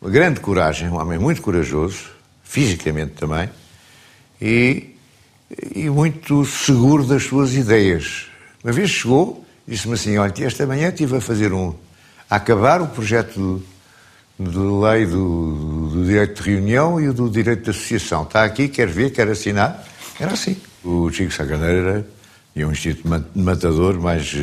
Uma 0.00 0.10
grande 0.10 0.40
coragem, 0.40 0.88
um 0.88 1.00
homem 1.00 1.20
muito 1.20 1.40
corajoso, 1.40 2.06
fisicamente 2.42 3.12
também, 3.12 3.48
e, 4.42 4.93
e 5.74 5.88
muito 5.88 6.44
seguro 6.44 7.04
das 7.04 7.24
suas 7.24 7.54
ideias. 7.54 8.26
Uma 8.62 8.72
vez 8.72 8.90
chegou, 8.90 9.44
disse-me 9.66 9.94
assim, 9.94 10.16
olha, 10.18 10.32
esta 10.44 10.66
manhã 10.66 10.88
estive 10.88 11.16
a 11.16 11.20
fazer 11.20 11.52
um... 11.52 11.74
a 12.28 12.36
acabar 12.36 12.80
o 12.80 12.88
projeto 12.88 13.62
de, 14.38 14.58
lei 14.58 15.06
do, 15.06 15.90
do 15.92 16.04
direito 16.04 16.42
de 16.42 16.50
reunião 16.50 17.00
e 17.00 17.08
o 17.08 17.14
do 17.14 17.28
direito 17.30 17.64
de 17.64 17.70
associação. 17.70 18.24
Está 18.24 18.44
aqui, 18.44 18.68
quer 18.68 18.88
ver, 18.88 19.10
quer 19.10 19.28
assinar. 19.28 19.84
Era 20.18 20.32
assim. 20.32 20.56
O 20.82 21.10
Chico 21.10 21.32
Sacaneira 21.32 22.06
tinha 22.52 22.66
um 22.68 22.72
instinto 22.72 23.06
ma- 23.08 23.24
matador 23.34 23.98
mais, 24.00 24.32
eh, 24.34 24.38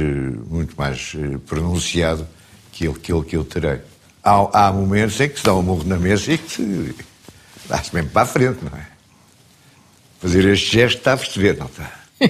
muito 0.50 0.76
mais 0.78 1.14
eh, 1.16 1.38
pronunciado 1.46 2.28
que 2.72 2.86
ele 2.86 2.98
que, 3.00 3.12
ele, 3.14 3.24
que 3.24 3.36
eu 3.36 3.44
terei. 3.44 3.80
Há, 4.24 4.68
há 4.68 4.74
momentos 4.74 5.20
em 5.20 5.30
que 5.30 5.40
se 5.40 5.46
dá 5.46 5.54
um 5.56 5.62
murro 5.62 5.84
na 5.86 5.98
mesa 5.98 6.32
e 6.34 6.38
que 6.38 6.52
se 6.52 6.96
dá-se 7.68 7.94
mesmo 7.94 8.10
para 8.12 8.22
a 8.24 8.26
frente, 8.26 8.60
não 8.64 8.78
é? 8.78 8.91
Fazer 10.22 10.46
este 10.46 10.72
gesto 10.72 10.98
está 11.00 11.14
a 11.14 11.18
perceber, 11.18 11.58
não 11.58 11.66
está? 11.66 11.92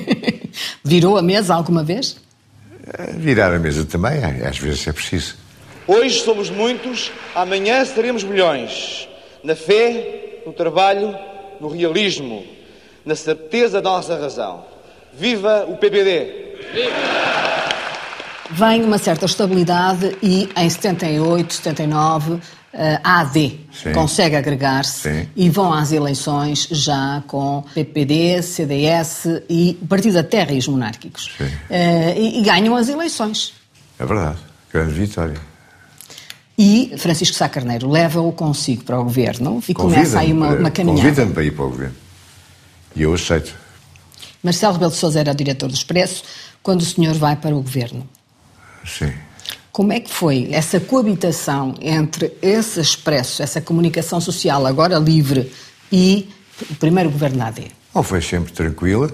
Virou 0.84 1.18
a 1.18 1.22
mesa 1.22 1.54
alguma 1.54 1.84
vez? 1.84 2.18
Eh, 2.98 3.14
Virar 3.18 3.54
a 3.54 3.60
mesa 3.60 3.86
também, 3.86 4.14
eh, 4.14 4.48
às 4.48 4.58
vezes 4.58 4.88
é 4.88 4.94
preciso. 4.94 5.36
Hoje 5.86 6.22
somos 6.22 6.50
muitos, 6.50 7.12
amanhã 7.36 7.84
seremos 7.84 8.24
milhões. 8.24 9.10
Na 9.44 9.56
fé, 9.56 10.42
no 10.46 10.54
trabalho, 10.54 11.14
no 11.60 11.68
realismo, 11.68 12.46
na 13.06 13.16
certeza 13.16 13.82
da 13.82 13.90
nossa 13.90 14.16
razão. 14.18 14.66
Viva 15.14 15.66
o 15.68 15.76
PPD! 15.76 16.52
Vem 18.54 18.84
uma 18.84 18.98
certa 18.98 19.26
estabilidade 19.26 20.18
e 20.22 20.50
em 20.56 20.70
78, 20.70 21.54
79, 21.54 22.40
a 22.74 23.22
AD 23.22 23.60
Sim. 23.72 23.92
consegue 23.94 24.36
agregar-se 24.36 25.28
e 25.36 25.50
vão 25.50 25.74
às 25.74 25.92
eleições 25.92 26.68
já 26.72 27.22
com 27.28 27.64
PPD, 27.74 28.42
CDS 28.42 29.26
e 29.50 29.78
Partido 29.88 30.14
da 30.14 30.24
Terra 30.24 30.54
e 30.54 30.58
os 30.58 30.68
monárquicos. 30.68 31.32
Sim. 31.38 31.52
Eh, 31.70 32.16
e, 32.18 32.40
e 32.40 32.44
ganham 32.44 32.76
as 32.76 32.88
eleições. 32.88 33.54
É 34.00 34.06
verdade. 34.06 34.38
Grande 34.72 34.94
vitória. 34.94 35.52
E 36.58 36.94
Francisco 36.98 37.36
Sá 37.36 37.50
Carneiro 37.50 37.90
leva-o 37.90 38.32
consigo 38.32 38.84
para 38.84 39.00
o 39.00 39.04
governo 39.04 39.62
e 39.68 39.74
começa 39.74 40.20
aí 40.20 40.32
uma, 40.32 40.50
uma 40.56 40.72
caminhada. 40.72 41.02
Convida-me 41.02 41.34
para 41.34 41.44
ir 41.44 41.52
para 41.52 41.66
o 41.66 41.70
governo. 41.70 41.96
E 42.96 43.02
eu 43.02 43.14
aceito. 43.14 43.54
Marcelo 44.44 44.74
Rebelo 44.74 44.92
de 44.92 44.98
Sousa 44.98 45.20
era 45.20 45.34
diretor 45.34 45.68
do 45.68 45.74
Expresso 45.74 46.24
quando 46.64 46.82
o 46.82 46.86
senhor 46.86 47.16
vai 47.16 47.36
para 47.36 47.56
o 47.56 47.62
governo. 47.62 48.08
Sim. 48.86 49.14
Como 49.72 49.94
é 49.94 50.00
que 50.00 50.14
foi 50.14 50.50
essa 50.52 50.80
coabitação 50.80 51.76
entre 51.82 52.34
esse 52.42 52.80
expresso, 52.80 53.42
essa 53.42 53.62
comunicação 53.62 54.20
social 54.20 54.66
agora 54.66 54.98
livre 54.98 55.52
e 55.92 56.30
o 56.70 56.76
primeiro 56.76 57.10
governo 57.10 57.38
da 57.38 57.48
AD? 57.48 57.72
Não 57.96 58.04
foi 58.04 58.22
sempre 58.22 58.52
tranquila. 58.52 59.12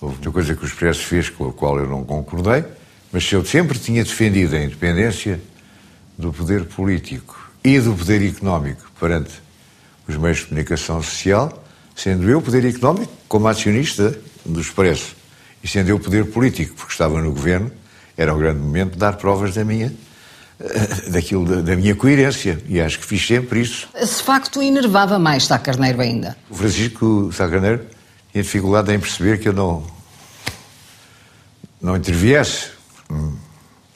Houve 0.00 0.16
muita 0.16 0.30
coisa 0.30 0.54
que 0.54 0.64
o 0.64 0.66
Expresso 0.66 1.04
fez 1.04 1.30
com 1.30 1.48
a 1.48 1.52
qual 1.52 1.78
eu 1.78 1.88
não 1.88 2.04
concordei, 2.04 2.64
mas 3.12 3.30
eu 3.30 3.44
sempre 3.44 3.78
tinha 3.78 4.02
defendido 4.02 4.56
a 4.56 4.62
independência 4.62 5.40
do 6.18 6.32
poder 6.32 6.64
político 6.64 7.52
e 7.62 7.78
do 7.78 7.94
poder 7.94 8.26
económico 8.26 8.90
perante 8.98 9.32
os 10.08 10.16
meios 10.16 10.38
de 10.38 10.46
comunicação 10.46 11.00
social, 11.02 11.64
sendo 11.94 12.28
eu 12.28 12.42
poder 12.42 12.64
económico 12.64 13.12
como 13.28 13.46
acionista 13.46 14.18
do 14.44 14.60
Expresso 14.60 15.14
e 15.62 15.68
sendo 15.68 15.90
eu 15.90 16.00
poder 16.00 16.26
político 16.26 16.74
porque 16.74 16.92
estava 16.92 17.20
no 17.20 17.30
governo, 17.30 17.70
era 18.16 18.34
um 18.34 18.38
grande 18.38 18.60
momento 18.60 18.92
de 18.92 18.98
dar 18.98 19.14
provas 19.16 19.54
da 19.54 19.64
minha 19.64 19.92
daquilo 21.08 21.44
da, 21.44 21.60
da 21.60 21.76
minha 21.76 21.94
coerência 21.94 22.62
e 22.68 22.80
acho 22.80 22.98
que 23.00 23.06
fiz 23.06 23.26
sempre 23.26 23.60
isso. 23.60 23.88
Esse 23.94 24.22
facto 24.22 24.62
enervava 24.62 25.18
mais 25.18 25.44
Sá 25.46 25.58
Carneiro 25.58 26.00
ainda. 26.00 26.36
O 26.48 26.54
Francisco 26.54 27.30
Sá 27.32 27.48
Carneiro 27.48 27.84
tinha 28.30 28.42
dificuldade 28.44 28.92
em 28.94 28.98
perceber 29.00 29.40
que 29.40 29.48
eu 29.48 29.52
não, 29.52 29.84
não 31.80 31.96
interviesse. 31.96 32.68
Hum. 33.10 33.34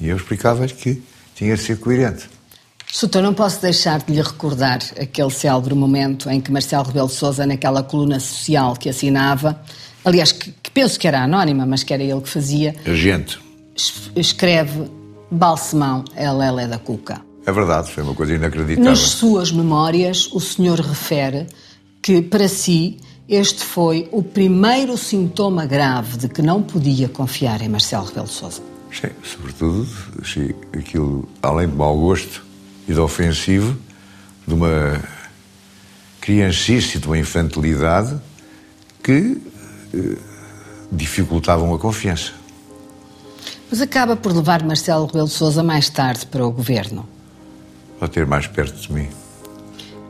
E 0.01 0.09
eu 0.09 0.17
explicava-lhe 0.17 0.73
que 0.73 1.03
tinha 1.35 1.55
de 1.57 1.63
ser 1.63 1.79
coerente. 1.79 2.29
Soutor, 2.91 3.23
não 3.23 3.35
posso 3.35 3.61
deixar 3.63 4.01
de 4.01 4.13
lhe 4.13 4.21
recordar 4.23 4.81
aquele 5.01 5.31
célebre 5.31 5.75
momento 5.75 6.29
em 6.31 6.41
que 6.41 6.51
Marcelo 6.53 6.85
Rebelo 6.85 7.09
de 7.09 7.15
Sousa, 7.15 7.47
naquela 7.47 7.83
coluna 7.83 8.19
social 8.21 8.75
que 8.77 8.89
assinava, 8.89 9.61
aliás, 10.05 10.33
que, 10.33 10.53
que 10.63 10.71
penso 10.71 10.99
que 10.99 11.07
era 11.09 11.23
anónima, 11.23 11.67
mas 11.67 11.83
que 11.83 11.93
era 11.93 12.03
ele 12.03 12.21
que 12.21 12.29
fazia, 12.29 12.75
A 12.87 12.95
gente. 12.95 13.39
es- 13.39 13.46
escreve 14.15 14.91
Balsemão, 15.31 16.05
ela 16.15 16.63
é 16.63 16.67
da 16.67 16.79
Cuca. 16.79 17.21
É 17.45 17.53
verdade, 17.53 17.91
foi 17.91 18.03
uma 18.03 18.15
coisa 18.15 18.35
inacreditável. 18.35 18.91
Nas 18.91 18.99
suas 18.99 19.53
memórias, 19.53 20.29
o 20.33 20.41
senhor 20.41 20.81
refere 20.81 21.47
que, 22.03 22.21
para 22.21 22.49
si, 22.49 22.99
este 23.29 23.65
foi 23.65 24.09
o 24.11 24.23
primeiro 24.23 24.97
sintoma 24.97 25.67
grave 25.67 26.17
de 26.17 26.29
que 26.29 26.43
não 26.43 26.63
podia 26.63 27.09
confiar 27.09 27.63
em 27.63 27.69
Marcelo 27.69 28.07
Rebelo 28.07 28.27
de 28.27 28.33
Sousa. 28.33 28.63
Sim, 28.93 29.11
sobretudo, 29.23 29.87
sim, 30.25 30.51
aquilo, 30.73 31.29
além 31.43 31.69
de 31.69 31.75
mau 31.75 31.97
gosto 31.99 32.45
e 32.89 32.95
de 32.95 33.01
ofensivo, 33.01 33.77
de 34.47 34.55
uma 34.55 35.01
criancice 36.21 36.97
e 36.97 37.01
de 37.01 37.07
uma 37.07 37.19
infantilidade 37.19 38.17
que 39.03 39.41
eh, 39.95 40.17
dificultavam 40.91 41.75
a 41.75 41.79
confiança. 41.79 42.33
Mas 43.71 43.81
acaba 43.81 44.17
por 44.17 44.33
levar 44.33 44.63
Marcelo 44.65 45.07
Rebelo 45.07 45.27
de 45.27 45.33
Sousa 45.33 45.63
mais 45.63 45.89
tarde 45.89 46.27
para 46.27 46.47
o 46.47 46.51
governo. 46.51 47.09
Para 47.99 48.09
ter 48.09 48.27
mais 48.27 48.47
perto 48.47 48.81
de 48.81 48.93
mim. 48.93 49.09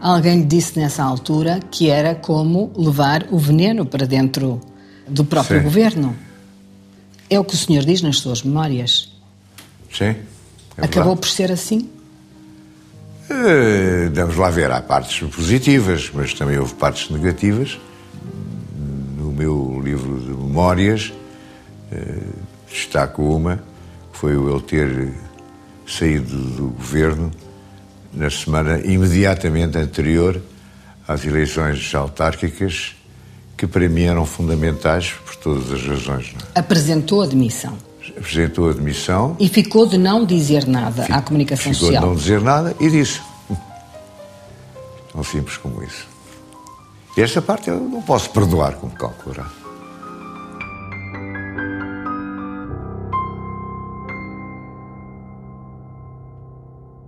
Alguém 0.01 0.41
lhe 0.41 0.45
disse 0.45 0.79
nessa 0.79 1.03
altura 1.03 1.61
que 1.71 1.89
era 1.89 2.15
como 2.15 2.71
levar 2.77 3.27
o 3.31 3.39
veneno 3.39 3.87
para 3.87 4.07
dentro 4.07 4.61
do 5.09 5.25
próprio 5.25 5.59
Sim. 5.59 5.65
governo. 5.65 6.17
É 7.31 7.41
o 7.41 7.45
que 7.45 7.55
o 7.55 7.57
senhor 7.57 7.85
diz 7.85 8.03
nas 8.03 8.19
suas 8.19 8.43
memórias. 8.43 9.13
Sim. 9.93 10.15
é 10.77 10.85
Acabou 10.85 11.17
por 11.17 11.29
ser 11.29 11.51
assim? 11.51 11.89
Eh, 13.29 14.11
Vamos 14.15 14.37
lá 14.37 14.51
ver, 14.51 14.71
há 14.71 14.81
partes 14.81 15.19
positivas, 15.29 16.11
mas 16.13 16.33
também 16.35 16.59
houve 16.59 16.75
partes 16.75 17.11
negativas. 17.11 17.79
No 19.19 19.33
meu 19.33 19.81
livro 19.83 20.21
de 20.21 20.29
memórias, 20.29 21.13
eh, 21.91 22.19
destaco 22.71 23.23
uma, 23.23 23.57
que 24.13 24.19
foi 24.19 24.37
o 24.37 24.51
ele 24.51 24.63
ter 24.63 25.13
saído 25.87 26.37
do 26.37 26.69
governo 26.69 27.31
na 28.13 28.31
semana 28.31 28.79
imediatamente 28.81 29.79
anterior 29.79 30.41
às 31.07 31.25
eleições 31.25 31.95
autárquicas, 31.95 32.97
que 33.57 33.67
para 33.67 33.89
mim 33.89 34.05
eram 34.05 34.27
fundamentais 34.27 35.13
por 35.25 35.37
todas 35.37 35.73
as 35.73 35.87
razões. 35.87 36.35
é? 36.55 36.59
Apresentou 36.59 37.23
a 37.23 37.27
demissão 37.27 37.77
Apresentou 38.17 38.71
a 38.71 38.73
demissão, 38.73 39.37
e 39.39 39.49
ficou 39.49 39.87
de 39.87 39.99
não 39.99 40.25
dizer 40.25 40.67
nada 40.67 41.07
à 41.11 41.21
comunicação 41.21 41.73
ficou 41.73 41.89
de 41.89 41.95
social. 41.97 42.07
não 42.07 42.15
dizer 42.15 42.41
nada 42.41 42.75
e 42.79 42.89
disse. 42.89 43.21
Tão 45.13 45.25
simples 45.25 45.57
como 45.57 45.83
isso. 45.83 46.07
E 47.17 47.23
esta 47.23 47.43
parte 47.43 47.69
eu 47.69 47.81
não 47.81 48.03
posso 48.03 48.31
perdoar, 48.31 48.75
como 48.75 48.93
calculará. 48.93 49.47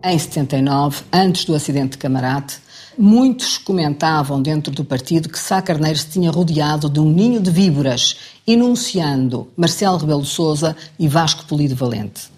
Em 0.02 0.16
79, 0.16 1.02
antes 1.12 1.44
do 1.44 1.54
acidente 1.54 1.92
de 1.92 1.98
Camarate, 1.98 2.58
muitos 2.96 3.58
comentavam 3.58 4.40
dentro 4.40 4.72
do 4.72 4.84
partido 4.84 5.28
que 5.28 5.38
Sá 5.38 5.60
Carneiro 5.60 5.98
se 5.98 6.08
tinha 6.08 6.30
rodeado 6.30 6.88
de 6.88 7.00
um 7.00 7.10
ninho 7.10 7.40
de 7.40 7.50
víboras, 7.50 8.16
enunciando 8.46 9.50
Marcelo 9.56 9.98
Rebelo 9.98 10.24
Sousa 10.24 10.76
e 10.98 11.08
Vasco 11.08 11.44
Polido 11.46 11.74
Valente. 11.74 12.30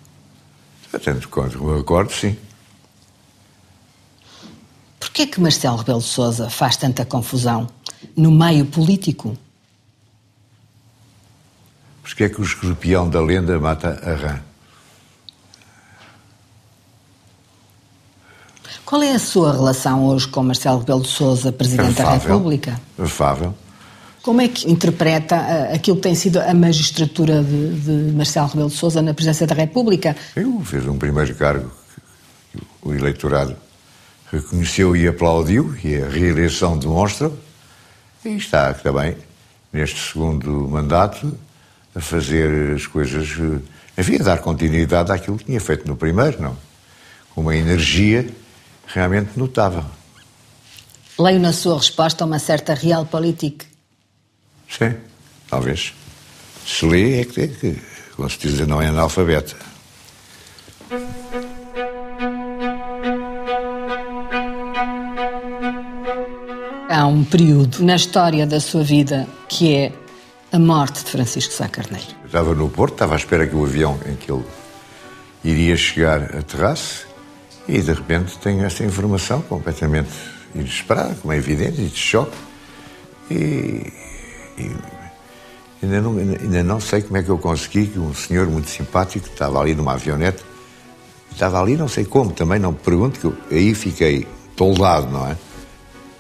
Tanto 1.05 1.29
quanto 1.29 1.59
eu 1.59 1.81
acordo, 1.81 2.13
sim. 2.13 2.35
Porquê 4.99 5.27
que 5.27 5.41
Marcelo 5.41 5.77
Rebelo 5.77 6.01
de 6.01 6.07
Sousa 6.07 6.49
faz 6.49 6.77
tanta 6.77 7.05
confusão 7.05 7.69
no 8.17 8.31
meio 8.31 8.65
político? 8.65 9.37
Porque 12.03 12.25
é 12.25 12.29
que 12.29 12.41
o 12.41 12.45
escorpião 12.45 13.09
da 13.09 13.21
lenda 13.21 13.59
mata 13.61 14.01
a 14.03 14.15
rã? 14.15 14.50
Qual 18.91 19.05
é 19.05 19.13
a 19.13 19.21
sua 19.21 19.53
relação 19.53 20.05
hoje 20.05 20.27
com 20.27 20.43
Marcelo 20.43 20.81
Rebelo 20.81 21.03
de 21.03 21.07
Sousa, 21.07 21.53
Presidente 21.53 21.95
da. 21.95 22.15
República? 22.15 22.81
Afável. 22.99 23.55
Como 24.21 24.41
é 24.41 24.49
que 24.49 24.69
interpreta 24.69 25.37
ah, 25.37 25.75
aquilo 25.75 25.95
que 25.95 26.03
tem 26.03 26.17
sido 26.17 26.41
a 26.41 26.53
magistratura 26.53 27.41
de, 27.41 27.75
de 27.75 28.13
Marcelo 28.13 28.49
Rebelo 28.49 28.69
de 28.69 28.75
Sousa 28.75 29.01
na 29.01 29.15
Presidência 29.15 29.47
da 29.47 29.55
República? 29.55 30.17
Eu 30.35 30.61
fiz 30.65 30.85
um 30.89 30.99
primeiro 30.99 31.33
cargo 31.37 31.71
que 32.51 32.61
o 32.83 32.93
eleitorado 32.93 33.55
reconheceu 34.33 34.97
e 34.97 35.07
aplaudiu, 35.07 35.73
e 35.85 35.95
a 35.95 36.09
reeleição 36.09 36.77
demonstra, 36.77 37.31
e 38.25 38.31
está 38.31 38.75
também, 38.75 39.17
neste 39.73 40.01
segundo 40.01 40.69
mandato, 40.69 41.33
a 41.95 42.01
fazer 42.01 42.75
as 42.75 42.89
coisas, 42.89 43.37
eh, 43.39 44.01
enfim, 44.01 44.17
a 44.17 44.25
dar 44.25 44.39
continuidade 44.39 45.13
àquilo 45.13 45.39
que 45.39 45.45
tinha 45.45 45.61
feito 45.61 45.87
no 45.87 45.95
primeiro, 45.95 46.43
não? 46.43 46.57
Com 47.33 47.43
uma 47.43 47.55
energia 47.55 48.27
realmente 48.93 49.39
notável. 49.39 49.85
Leio 51.19 51.39
na 51.39 51.53
sua 51.53 51.77
resposta 51.77 52.25
uma 52.25 52.39
certa 52.39 52.75
realpolitik. 52.75 53.67
Sim, 54.69 54.95
talvez. 55.49 55.93
Se 56.67 56.87
lê 56.87 57.21
é 57.21 57.25
que, 57.25 57.41
é 57.43 57.47
que 57.49 57.79
com 58.17 58.29
certeza 58.29 58.67
não 58.67 58.81
é 58.81 58.87
analfabeta. 58.87 59.57
Há 66.89 67.07
um 67.07 67.25
período 67.25 67.83
na 67.85 67.97
história 67.97 68.47
da 68.47 68.61
sua 68.61 68.83
vida 68.83 69.27
que 69.49 69.75
é 69.75 69.93
a 70.53 70.59
morte 70.59 71.05
de 71.05 71.11
Francisco 71.11 71.53
Sá 71.53 71.69
Carneiro. 71.69 72.09
Eu 72.23 72.27
estava 72.27 72.55
no 72.55 72.69
Porto, 72.69 72.95
estava 72.95 73.15
à 73.15 73.17
espera 73.17 73.47
que 73.47 73.55
o 73.55 73.65
avião 73.65 73.99
em 74.07 74.17
que 74.17 74.31
ele 74.31 74.45
iria 75.45 75.77
chegar 75.77 76.37
aterrasse 76.37 77.10
e 77.71 77.81
de 77.81 77.93
repente 77.93 78.37
tenho 78.39 78.65
esta 78.65 78.85
informação 78.85 79.41
completamente 79.43 80.11
inesperada, 80.55 81.15
como 81.15 81.33
é 81.33 81.37
evidente, 81.37 81.81
e 81.81 81.87
de 81.87 81.97
choque. 81.97 82.37
E, 83.31 83.93
e 84.59 84.77
ainda, 85.81 86.01
não, 86.01 86.19
ainda 86.19 86.65
não 86.65 86.81
sei 86.81 87.01
como 87.01 87.17
é 87.17 87.23
que 87.23 87.29
eu 87.29 87.39
consegui 87.39 87.87
que 87.87 87.99
um 87.99 88.13
senhor 88.13 88.49
muito 88.49 88.69
simpático 88.69 89.27
que 89.27 89.33
estava 89.33 89.61
ali 89.61 89.75
numa 89.75 89.93
avionete, 89.93 90.45
estava 91.31 91.63
ali 91.63 91.77
não 91.77 91.87
sei 91.87 92.05
como, 92.05 92.33
também 92.33 92.59
não 92.59 92.73
me 92.73 92.79
pergunto, 92.79 93.21
que 93.21 93.27
eu 93.27 93.37
aí 93.51 93.73
fiquei 93.73 94.27
toldado, 94.57 95.09
não 95.09 95.29
é? 95.29 95.37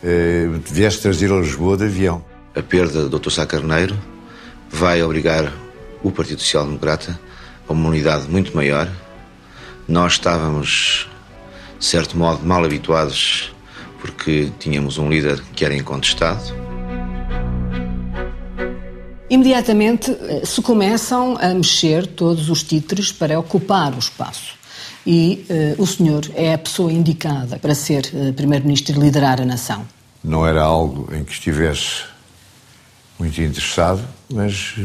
Eh, 0.02 0.48
viesse 0.70 1.02
trazer 1.02 1.32
a 1.32 1.36
Lisboa 1.36 1.76
de 1.76 1.84
avião. 1.84 2.24
A 2.54 2.62
perda 2.62 3.08
do 3.08 3.18
Dr. 3.18 3.30
Sá 3.30 3.44
Carneiro 3.44 3.98
vai 4.70 5.02
obrigar 5.02 5.52
o 6.02 6.10
Partido 6.10 6.40
Social 6.40 6.64
Democrata 6.64 7.18
a 7.68 7.72
uma 7.72 7.88
unidade 7.88 8.28
muito 8.28 8.54
maior. 8.56 8.88
Nós 9.86 10.12
estávamos, 10.12 11.08
de 11.80 11.86
certo 11.86 12.16
modo, 12.16 12.46
mal 12.46 12.62
habituados 12.62 13.52
porque 14.00 14.52
tínhamos 14.58 14.98
um 14.98 15.08
líder 15.08 15.42
que 15.54 15.64
era 15.64 15.74
incontestado. 15.74 16.54
Imediatamente 19.28 20.10
eh, 20.10 20.42
se 20.44 20.60
começam 20.60 21.38
a 21.40 21.54
mexer 21.54 22.06
todos 22.06 22.50
os 22.50 22.62
títulos 22.62 23.12
para 23.12 23.38
ocupar 23.38 23.94
o 23.94 23.98
espaço. 23.98 24.58
E 25.06 25.46
eh, 25.48 25.74
o 25.78 25.86
senhor 25.86 26.22
é 26.34 26.52
a 26.52 26.58
pessoa 26.58 26.92
indicada 26.92 27.58
para 27.58 27.74
ser 27.74 28.10
eh, 28.12 28.32
Primeiro-Ministro 28.32 28.96
e 28.96 29.00
liderar 29.00 29.40
a 29.40 29.44
nação. 29.44 29.86
Não 30.22 30.46
era 30.46 30.62
algo 30.62 31.08
em 31.14 31.24
que 31.24 31.32
estivesse 31.32 32.04
muito 33.18 33.40
interessado, 33.40 34.02
mas 34.30 34.76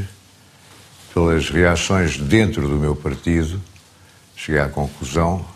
pelas 1.14 1.50
reações 1.50 2.18
dentro 2.18 2.68
do 2.68 2.76
meu 2.76 2.96
partido, 2.96 3.62
cheguei 4.36 4.62
à 4.62 4.70
conclusão 4.70 5.55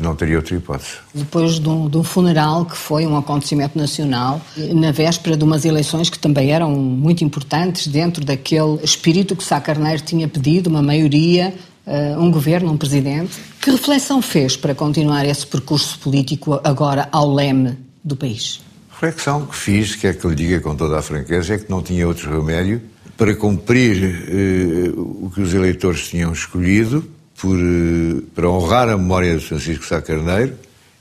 que 0.00 0.02
não 0.02 0.16
teria 0.16 0.36
outra 0.36 0.56
hipótese. 0.56 0.94
Depois 1.14 1.60
de 1.60 1.68
um, 1.68 1.88
de 1.88 1.98
um 1.98 2.02
funeral 2.02 2.64
que 2.64 2.76
foi 2.76 3.06
um 3.06 3.16
acontecimento 3.16 3.78
nacional, 3.78 4.40
eh, 4.56 4.72
na 4.72 4.90
véspera 4.90 5.36
de 5.36 5.44
umas 5.44 5.66
eleições 5.66 6.08
que 6.08 6.18
também 6.18 6.50
eram 6.50 6.70
muito 6.72 7.22
importantes 7.22 7.86
dentro 7.86 8.24
daquele 8.24 8.78
espírito 8.82 9.36
que 9.36 9.44
Sá 9.44 9.60
Carneiro 9.60 10.02
tinha 10.02 10.26
pedido, 10.26 10.70
uma 10.70 10.80
maioria, 10.80 11.54
eh, 11.86 12.16
um 12.18 12.30
governo, 12.30 12.72
um 12.72 12.78
presidente. 12.78 13.38
Que 13.60 13.70
reflexão 13.70 14.22
fez 14.22 14.56
para 14.56 14.74
continuar 14.74 15.26
esse 15.26 15.46
percurso 15.46 15.98
político 15.98 16.58
agora 16.64 17.06
ao 17.12 17.32
leme 17.32 17.76
do 18.02 18.16
país? 18.16 18.62
A 18.90 18.94
reflexão 18.94 19.44
que 19.44 19.56
fiz, 19.56 19.94
que 19.94 20.06
eu 20.06 20.30
lhe 20.30 20.36
diga 20.36 20.60
com 20.60 20.74
toda 20.74 20.98
a 20.98 21.02
franqueza, 21.02 21.54
é 21.54 21.58
que 21.58 21.70
não 21.70 21.82
tinha 21.82 22.08
outro 22.08 22.30
remédio 22.30 22.80
para 23.18 23.34
cumprir 23.36 24.02
eh, 24.28 24.90
o 24.96 25.30
que 25.34 25.42
os 25.42 25.52
eleitores 25.52 26.08
tinham 26.08 26.32
escolhido, 26.32 27.04
por, 27.40 27.56
eh, 27.58 28.22
para 28.34 28.48
honrar 28.48 28.88
a 28.88 28.96
memória 28.96 29.36
de 29.36 29.44
Francisco 29.44 29.84
Sá 29.84 30.02
Carneiro 30.02 30.54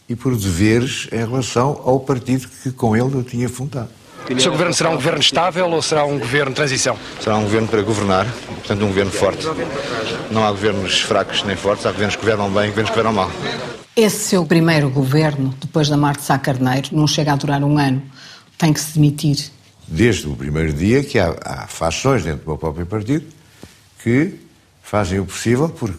e 0.08 0.16
por 0.16 0.36
deveres 0.36 1.08
em 1.12 1.18
relação 1.18 1.82
ao 1.84 2.00
partido 2.00 2.48
que 2.64 2.72
com 2.72 2.96
ele 2.96 3.14
eu 3.14 3.24
tinha 3.24 3.50
fundado. 3.50 3.90
O 4.30 4.40
seu 4.40 4.52
governo 4.52 4.74
será 4.74 4.90
um 4.92 4.96
governo 4.96 5.20
estável 5.20 5.70
ou 5.70 5.82
será 5.82 6.06
um 6.06 6.20
governo 6.20 6.52
de 6.52 6.56
transição? 6.56 6.98
Será 7.20 7.38
um 7.38 7.44
governo 7.44 7.68
para 7.68 7.82
governar, 7.82 8.28
portanto, 8.48 8.84
um 8.84 8.88
governo 8.88 9.12
forte. 9.12 9.46
Não 10.30 10.46
há 10.46 10.52
governos 10.52 11.02
fracos 11.02 11.44
nem 11.44 11.56
fortes, 11.56 11.86
há 11.86 11.92
governos 11.92 12.16
que 12.16 12.22
governam 12.22 12.50
bem 12.52 12.66
e 12.66 12.70
governos 12.70 12.92
que 12.92 12.96
governam 12.96 13.14
mal. 13.14 13.32
Esse 13.96 14.30
seu 14.30 14.46
primeiro 14.46 14.90
governo, 14.90 15.54
depois 15.60 15.90
da 15.90 15.98
morte 15.98 16.20
de 16.20 16.26
Sá 16.26 16.38
Carneiro, 16.38 16.90
não 16.92 17.08
chega 17.08 17.34
a 17.34 17.36
durar 17.36 17.64
um 17.64 17.78
ano, 17.78 18.02
tem 18.58 18.72
que 18.72 18.80
se 18.80 18.94
demitir. 18.94 19.50
Desde 19.88 20.28
o 20.28 20.36
primeiro 20.36 20.74
dia 20.74 21.04
que 21.04 21.18
há, 21.18 21.36
há 21.44 21.68
fações 21.68 22.24
dentro 22.24 22.46
do 22.46 22.48
meu 22.48 22.58
próprio 22.58 22.86
partido 22.86 23.26
que 24.04 24.36
fazem 24.84 25.20
o 25.20 25.26
possível 25.26 25.70
por 25.70 25.92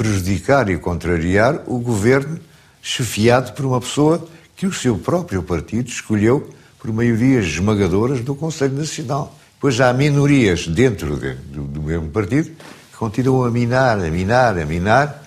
prejudicar 0.00 0.70
e 0.70 0.78
contrariar 0.78 1.62
o 1.66 1.78
governo 1.78 2.40
chefiado 2.80 3.52
por 3.52 3.66
uma 3.66 3.78
pessoa 3.82 4.26
que 4.56 4.66
o 4.66 4.72
seu 4.72 4.96
próprio 4.96 5.42
partido 5.42 5.90
escolheu 5.90 6.48
por 6.78 6.90
maiorias 6.90 7.44
esmagadoras 7.44 8.22
do 8.22 8.34
Conselho 8.34 8.72
Nacional. 8.72 9.38
Pois 9.60 9.78
há 9.78 9.92
minorias 9.92 10.66
dentro 10.66 11.18
de, 11.18 11.34
do, 11.34 11.64
do 11.64 11.82
mesmo 11.82 12.08
partido 12.08 12.48
que 12.48 12.96
continuam 12.96 13.44
a 13.44 13.50
minar, 13.50 13.98
a 13.98 14.10
minar, 14.10 14.58
a 14.58 14.64
minar 14.64 15.22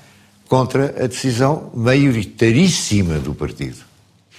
contra 0.48 1.04
a 1.04 1.06
decisão 1.06 1.70
maioritaríssima 1.76 3.20
do 3.20 3.36
partido. 3.36 3.78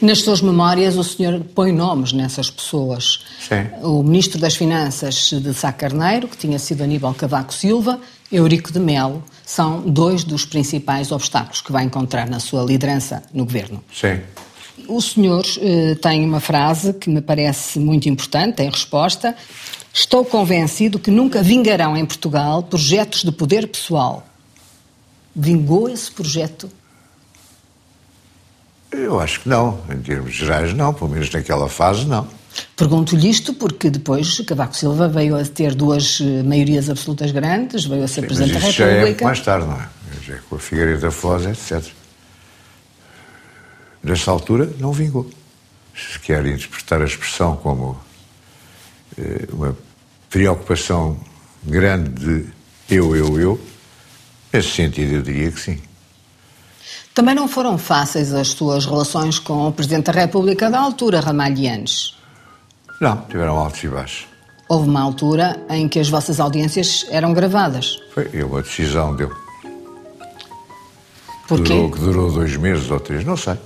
Nas 0.00 0.18
suas 0.18 0.40
memórias, 0.40 0.96
o 0.96 1.04
senhor 1.04 1.40
põe 1.54 1.72
nomes 1.72 2.12
nessas 2.12 2.50
pessoas. 2.50 3.20
Sim. 3.40 3.66
O 3.82 4.02
ministro 4.02 4.40
das 4.40 4.56
Finanças 4.56 5.30
de 5.30 5.54
Sá 5.54 5.72
Carneiro, 5.72 6.26
que 6.28 6.36
tinha 6.36 6.58
sido 6.58 6.82
Aníbal 6.82 7.14
Cavaco 7.14 7.54
Silva, 7.54 8.00
Eurico 8.30 8.72
de 8.72 8.80
Melo, 8.80 9.22
são 9.46 9.80
dois 9.82 10.24
dos 10.24 10.44
principais 10.44 11.12
obstáculos 11.12 11.60
que 11.60 11.70
vai 11.70 11.84
encontrar 11.84 12.28
na 12.28 12.40
sua 12.40 12.62
liderança 12.64 13.22
no 13.32 13.44
governo. 13.44 13.82
Sim. 13.92 14.20
O 14.88 15.00
senhor 15.00 15.44
eh, 15.60 15.94
tem 15.94 16.24
uma 16.24 16.40
frase 16.40 16.92
que 16.94 17.08
me 17.08 17.20
parece 17.20 17.78
muito 17.78 18.08
importante 18.08 18.62
em 18.62 18.68
resposta. 18.68 19.34
Estou 19.92 20.24
convencido 20.24 20.98
que 20.98 21.10
nunca 21.10 21.42
vingarão 21.42 21.96
em 21.96 22.04
Portugal 22.04 22.64
projetos 22.64 23.22
de 23.22 23.30
poder 23.30 23.68
pessoal. 23.68 24.26
Vingou 25.34 25.88
esse 25.88 26.10
projeto? 26.10 26.68
Eu 28.96 29.20
acho 29.20 29.40
que 29.40 29.48
não. 29.48 29.80
Em 29.90 29.98
termos 29.98 30.32
gerais, 30.34 30.72
não. 30.74 30.94
Pelo 30.94 31.10
menos 31.10 31.30
naquela 31.30 31.68
fase, 31.68 32.06
não. 32.06 32.26
Pergunto-lhe 32.76 33.28
isto 33.28 33.54
porque 33.54 33.90
depois 33.90 34.40
Cavaco 34.40 34.76
Silva 34.76 35.08
veio 35.08 35.36
a 35.36 35.44
ter 35.44 35.74
duas 35.74 36.20
eh, 36.20 36.42
maiorias 36.42 36.88
absolutas 36.88 37.32
grandes, 37.32 37.84
veio 37.84 38.04
a 38.04 38.08
ser 38.08 38.22
Mas 38.22 38.28
Presidente 38.28 38.60
da 38.60 38.68
isso 38.68 38.78
já 38.78 38.86
é 38.86 38.92
República. 38.98 39.24
mais 39.24 39.40
tarde, 39.40 39.66
não 39.66 39.74
é? 39.76 39.88
Já 40.24 40.34
é 40.34 40.38
com 40.48 40.56
a 40.56 40.58
Figueiredo 40.58 41.00
da 41.00 41.10
Foz, 41.10 41.44
etc. 41.46 41.92
Nessa 44.02 44.30
altura, 44.30 44.70
não 44.78 44.92
vingou. 44.92 45.28
Se 45.96 46.18
quer 46.20 46.44
interpretar 46.46 47.02
a 47.02 47.04
expressão 47.04 47.56
como 47.56 47.98
eh, 49.18 49.46
uma 49.52 49.76
preocupação 50.30 51.18
grande 51.64 52.10
de 52.10 52.46
eu, 52.90 53.16
eu, 53.16 53.40
eu, 53.40 53.60
nesse 54.52 54.70
sentido 54.70 55.14
eu 55.14 55.22
diria 55.22 55.50
que 55.50 55.60
sim. 55.60 55.80
Também 57.14 57.32
não 57.32 57.46
foram 57.46 57.78
fáceis 57.78 58.34
as 58.34 58.48
suas 58.48 58.86
relações 58.86 59.38
com 59.38 59.68
o 59.68 59.72
Presidente 59.72 60.06
da 60.06 60.20
República 60.20 60.68
da 60.68 60.80
altura, 60.80 61.20
Ramalhianes. 61.20 62.18
Não, 63.00 63.18
tiveram 63.28 63.56
altos 63.56 63.84
e 63.84 63.88
baixos. 63.88 64.26
Houve 64.68 64.88
uma 64.88 65.00
altura 65.00 65.64
em 65.70 65.88
que 65.88 66.00
as 66.00 66.08
vossas 66.08 66.40
audiências 66.40 67.06
eram 67.10 67.32
gravadas. 67.32 68.00
Foi 68.12 68.42
uma 68.42 68.62
decisão 68.62 69.14
dele. 69.14 69.30
Porquê? 71.46 71.74
Durou, 71.74 71.90
que 71.90 71.98
durou 72.00 72.32
dois 72.32 72.56
meses 72.56 72.90
ou 72.90 72.98
três, 72.98 73.24
não 73.24 73.36
sei. 73.36 73.56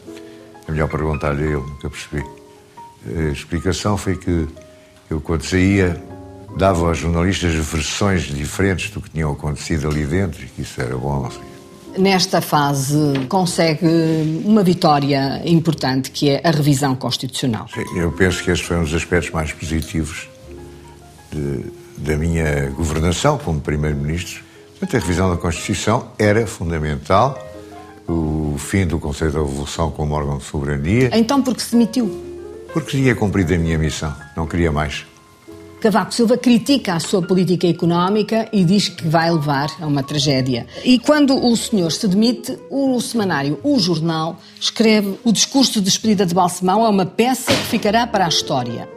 É 0.66 0.72
melhor 0.72 0.88
perguntar-lhe 0.88 1.44
ele, 1.44 1.56
nunca 1.56 1.88
percebi. 1.88 2.22
A 3.06 3.32
explicação 3.32 3.96
foi 3.96 4.16
que 4.16 4.46
eu, 5.08 5.22
quando 5.22 5.42
saía, 5.42 6.02
dava 6.58 6.86
aos 6.86 6.98
jornalistas 6.98 7.54
versões 7.54 8.24
diferentes 8.24 8.90
do 8.90 9.00
que 9.00 9.08
tinham 9.08 9.32
acontecido 9.32 9.88
ali 9.88 10.04
dentro 10.04 10.44
e 10.44 10.48
que 10.48 10.62
isso 10.62 10.78
era 10.82 10.98
bom. 10.98 11.22
Não 11.22 11.30
sei. 11.30 11.57
Nesta 11.98 12.40
fase 12.40 12.96
consegue 13.28 13.86
uma 14.44 14.62
vitória 14.62 15.42
importante, 15.44 16.10
que 16.12 16.30
é 16.30 16.40
a 16.44 16.50
revisão 16.52 16.94
constitucional. 16.94 17.66
Eu 17.96 18.12
penso 18.12 18.42
que 18.44 18.50
esse 18.52 18.62
foi 18.62 18.76
um 18.76 18.84
dos 18.84 18.94
aspectos 18.94 19.30
mais 19.32 19.52
positivos 19.52 20.28
de- 21.32 21.64
da 21.96 22.16
minha 22.16 22.70
governação 22.70 23.36
como 23.38 23.60
Primeiro-Ministro. 23.60 24.42
Portanto, 24.78 24.96
a 24.96 25.00
revisão 25.04 25.30
da 25.30 25.36
Constituição 25.36 26.08
era 26.18 26.46
fundamental. 26.46 27.36
O 28.08 28.54
fim 28.58 28.86
do 28.86 28.98
Conselho 29.00 29.32
da 29.32 29.40
Revolução 29.40 29.90
como 29.90 30.14
órgão 30.14 30.38
de 30.38 30.44
soberania, 30.44 31.10
Então, 31.12 31.42
por 31.42 31.54
que 31.54 31.62
se 31.62 31.72
demitiu? 31.72 32.08
porque 32.72 32.92
tinha 32.96 33.14
cumprido 33.14 33.52
a 33.54 33.58
minha 33.58 33.76
missão, 33.76 34.14
não 34.36 34.46
queria 34.46 34.70
mais. 34.70 35.04
Cavaco 35.80 36.12
Silva 36.12 36.36
critica 36.36 36.94
a 36.94 37.00
sua 37.00 37.22
política 37.22 37.68
económica 37.68 38.48
e 38.52 38.64
diz 38.64 38.88
que 38.88 39.06
vai 39.06 39.30
levar 39.30 39.70
a 39.80 39.86
uma 39.86 40.02
tragédia. 40.02 40.66
E 40.84 40.98
quando 40.98 41.36
o 41.36 41.56
senhor 41.56 41.92
se 41.92 42.08
demite, 42.08 42.58
o 42.68 43.00
semanário 43.00 43.60
O 43.62 43.78
Jornal 43.78 44.40
escreve 44.60 45.18
o 45.22 45.32
discurso 45.32 45.74
de 45.74 45.82
despedida 45.82 46.26
de 46.26 46.34
Balsemão 46.34 46.84
é 46.84 46.88
uma 46.88 47.06
peça 47.06 47.54
que 47.54 47.62
ficará 47.66 48.06
para 48.06 48.26
a 48.26 48.28
história. 48.28 48.88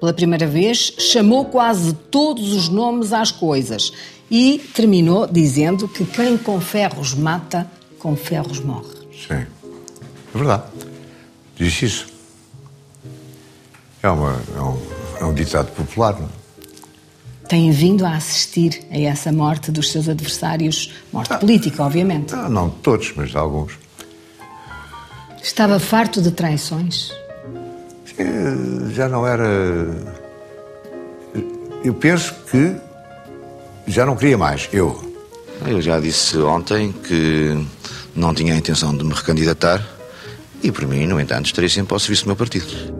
Pela 0.00 0.14
primeira 0.14 0.46
vez, 0.46 0.94
chamou 0.98 1.44
quase 1.44 1.92
todos 1.92 2.54
os 2.54 2.70
nomes 2.70 3.12
às 3.12 3.30
coisas 3.30 3.92
e 4.30 4.58
terminou 4.74 5.26
dizendo 5.26 5.86
que 5.86 6.06
quem 6.06 6.38
com 6.38 6.58
ferros 6.58 7.14
mata, 7.14 7.70
com 7.98 8.16
ferros 8.16 8.60
morre. 8.60 8.96
Sim. 9.12 9.44
É 10.34 10.38
verdade. 10.38 10.62
Disse 11.54 11.84
isso. 11.84 12.06
É, 14.02 14.08
uma, 14.08 14.40
é, 14.56 14.60
um, 14.62 14.80
é 15.20 15.24
um 15.24 15.34
ditado 15.34 15.70
popular. 15.72 16.18
Não? 16.18 16.26
é? 16.26 16.40
Tem 17.46 17.70
vindo 17.70 18.06
a 18.06 18.14
assistir 18.14 18.80
a 18.90 18.98
essa 18.98 19.30
morte 19.30 19.70
dos 19.70 19.90
seus 19.90 20.08
adversários, 20.08 20.92
morte 21.12 21.36
política, 21.38 21.82
obviamente. 21.84 22.32
Não, 22.32 22.48
não 22.48 22.68
de 22.68 22.76
todos, 22.76 23.12
mas 23.14 23.30
de 23.30 23.36
alguns. 23.36 23.72
Estava 25.42 25.78
farto 25.78 26.22
de 26.22 26.30
traições. 26.30 27.12
Já 28.92 29.08
não 29.08 29.26
era. 29.26 29.44
Eu 31.82 31.94
penso 31.94 32.34
que 32.50 32.76
já 33.86 34.06
não 34.06 34.16
queria 34.16 34.38
mais. 34.38 34.68
Eu. 34.72 35.08
Eu 35.66 35.80
já 35.82 36.00
disse 36.00 36.38
ontem 36.38 36.92
que 36.92 37.66
não 38.14 38.32
tinha 38.32 38.54
a 38.54 38.56
intenção 38.56 38.96
de 38.96 39.04
me 39.04 39.12
recandidatar 39.12 39.86
e, 40.62 40.70
por 40.70 40.86
mim, 40.86 41.06
no 41.06 41.20
entanto, 41.20 41.46
estarei 41.46 41.68
sempre 41.68 41.92
ao 41.94 41.98
serviço 41.98 42.24
do 42.24 42.28
meu 42.28 42.36
partido. 42.36 42.99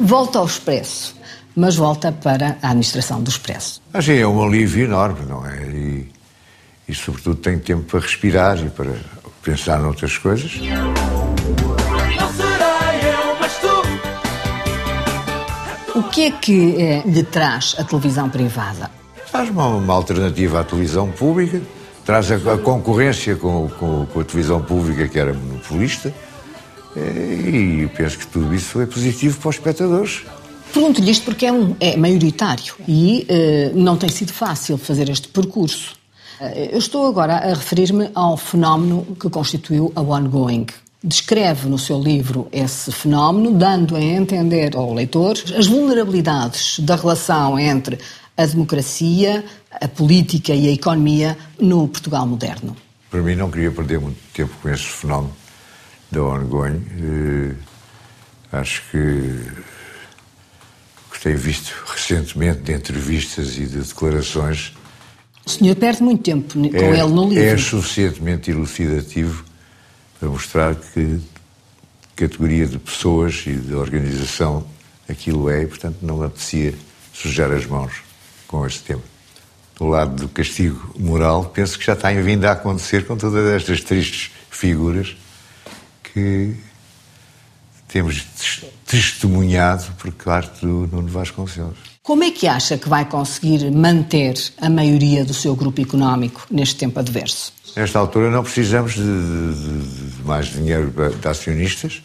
Volta 0.00 0.38
ao 0.38 0.46
Expresso, 0.46 1.14
mas 1.54 1.76
volta 1.76 2.10
para 2.12 2.56
a 2.62 2.68
administração 2.68 3.22
do 3.22 3.28
Expresso. 3.30 3.82
Mas 3.92 4.08
é 4.08 4.26
um 4.26 4.42
alívio 4.42 4.84
enorme, 4.84 5.26
não 5.26 5.46
é? 5.46 5.62
E, 5.66 6.08
e, 6.88 6.94
sobretudo, 6.94 7.36
tenho 7.36 7.60
tempo 7.60 7.82
para 7.82 8.00
respirar 8.00 8.58
e 8.64 8.70
para 8.70 8.94
pensar 9.42 9.78
noutras 9.78 10.16
coisas. 10.18 10.52
O 15.94 16.02
que 16.04 16.26
é 16.26 16.30
que 16.30 16.76
eh, 16.80 17.02
lhe 17.04 17.22
traz 17.22 17.74
a 17.78 17.84
televisão 17.84 18.28
privada? 18.30 18.90
Traz 19.30 19.50
uma, 19.50 19.66
uma 19.66 19.94
alternativa 19.94 20.60
à 20.60 20.64
televisão 20.64 21.10
pública, 21.10 21.60
traz 22.04 22.30
a, 22.30 22.36
a 22.36 22.58
concorrência 22.58 23.36
com, 23.36 23.68
com- 23.78 24.06
com 24.06 24.20
a 24.20 24.24
televisão 24.24 24.62
pública, 24.62 25.06
que 25.08 25.18
era 25.18 25.32
monopolista, 25.34 26.12
e 26.96 27.88
penso 27.96 28.18
que 28.18 28.26
tudo 28.26 28.54
isso 28.54 28.66
foi 28.66 28.86
positivo 28.86 29.38
para 29.38 29.48
os 29.48 29.56
espectadores. 29.56 30.22
Pergunto-lhe 30.72 31.10
isto 31.10 31.24
porque 31.24 31.46
é, 31.46 31.52
um, 31.52 31.74
é 31.80 31.96
maioritário 31.96 32.74
e 32.86 33.26
eh, 33.28 33.72
não 33.74 33.96
tem 33.96 34.08
sido 34.08 34.32
fácil 34.32 34.78
fazer 34.78 35.08
este 35.08 35.28
percurso. 35.28 35.94
Eh, 36.40 36.70
eu 36.72 36.78
estou 36.78 37.06
agora 37.06 37.34
a 37.34 37.48
referir-me 37.48 38.08
ao 38.14 38.36
fenómeno 38.36 39.16
que 39.18 39.28
constituiu 39.28 39.92
a 39.96 40.00
ongoing. 40.00 40.66
Descreve 41.02 41.68
no 41.68 41.78
seu 41.78 42.00
livro 42.00 42.46
esse 42.52 42.92
fenómeno, 42.92 43.52
dando 43.52 43.96
a 43.96 44.00
entender 44.00 44.76
ao 44.76 44.92
leitor 44.94 45.36
as 45.56 45.66
vulnerabilidades 45.66 46.78
da 46.80 46.94
relação 46.94 47.58
entre 47.58 47.98
a 48.36 48.46
democracia, 48.46 49.44
a 49.72 49.88
política 49.88 50.54
e 50.54 50.68
a 50.68 50.72
economia 50.72 51.36
no 51.58 51.88
Portugal 51.88 52.26
moderno. 52.26 52.76
Para 53.10 53.22
mim, 53.22 53.34
não 53.34 53.50
queria 53.50 53.72
perder 53.72 53.98
muito 53.98 54.18
tempo 54.32 54.52
com 54.62 54.68
esse 54.68 54.84
fenómeno 54.84 55.39
da 56.10 56.22
ongoing. 56.22 56.82
Eh, 56.98 57.54
acho 58.52 58.82
que 58.90 58.98
o 58.98 61.12
que 61.12 61.20
tenho 61.20 61.38
visto 61.38 61.72
recentemente 61.86 62.62
de 62.62 62.72
entrevistas 62.72 63.56
e 63.56 63.66
de 63.66 63.78
declarações 63.78 64.72
O 65.46 65.50
senhor 65.50 65.76
perde 65.76 66.02
muito 66.02 66.22
tempo 66.22 66.54
com 66.54 66.76
é, 66.76 66.98
ele 66.98 67.12
no 67.12 67.28
livro. 67.28 67.44
é 67.44 67.56
suficientemente 67.56 68.50
elucidativo 68.50 69.44
para 70.18 70.28
mostrar 70.28 70.74
que 70.74 71.20
categoria 72.16 72.66
de 72.66 72.78
pessoas 72.78 73.44
e 73.46 73.54
de 73.54 73.74
organização 73.74 74.66
aquilo 75.08 75.48
é, 75.48 75.62
e 75.62 75.66
portanto 75.66 75.98
não 76.02 76.22
apetecia 76.22 76.74
sujar 77.12 77.50
as 77.50 77.66
mãos 77.66 78.02
com 78.46 78.66
este 78.66 78.82
tema. 78.82 79.02
Do 79.76 79.86
lado 79.86 80.14
do 80.14 80.28
castigo 80.28 80.94
moral, 80.98 81.46
penso 81.46 81.78
que 81.78 81.86
já 81.86 81.94
está 81.94 82.12
vindo 82.12 82.44
a 82.44 82.52
acontecer 82.52 83.06
com 83.06 83.16
todas 83.16 83.46
estas 83.54 83.80
tristes 83.80 84.30
figuras 84.50 85.16
que 86.12 86.54
temos 87.88 88.22
tes- 88.38 88.64
testemunhado 88.86 89.84
por 89.98 90.12
parte 90.12 90.60
do 90.60 90.86
Nuno 90.92 91.08
Vasconcelos. 91.08 91.76
Como 92.02 92.24
é 92.24 92.30
que 92.30 92.46
acha 92.48 92.78
que 92.78 92.88
vai 92.88 93.04
conseguir 93.04 93.70
manter 93.70 94.34
a 94.60 94.70
maioria 94.70 95.24
do 95.24 95.34
seu 95.34 95.54
grupo 95.54 95.80
económico 95.80 96.46
neste 96.50 96.76
tempo 96.76 96.98
adverso? 96.98 97.52
Nesta 97.76 97.98
altura 97.98 98.30
não 98.30 98.42
precisamos 98.42 98.94
de, 98.94 99.02
de- 99.02 100.16
de 100.16 100.22
mais 100.24 100.46
dinheiro 100.46 100.92
de 101.20 101.28
acionistas 101.28 102.02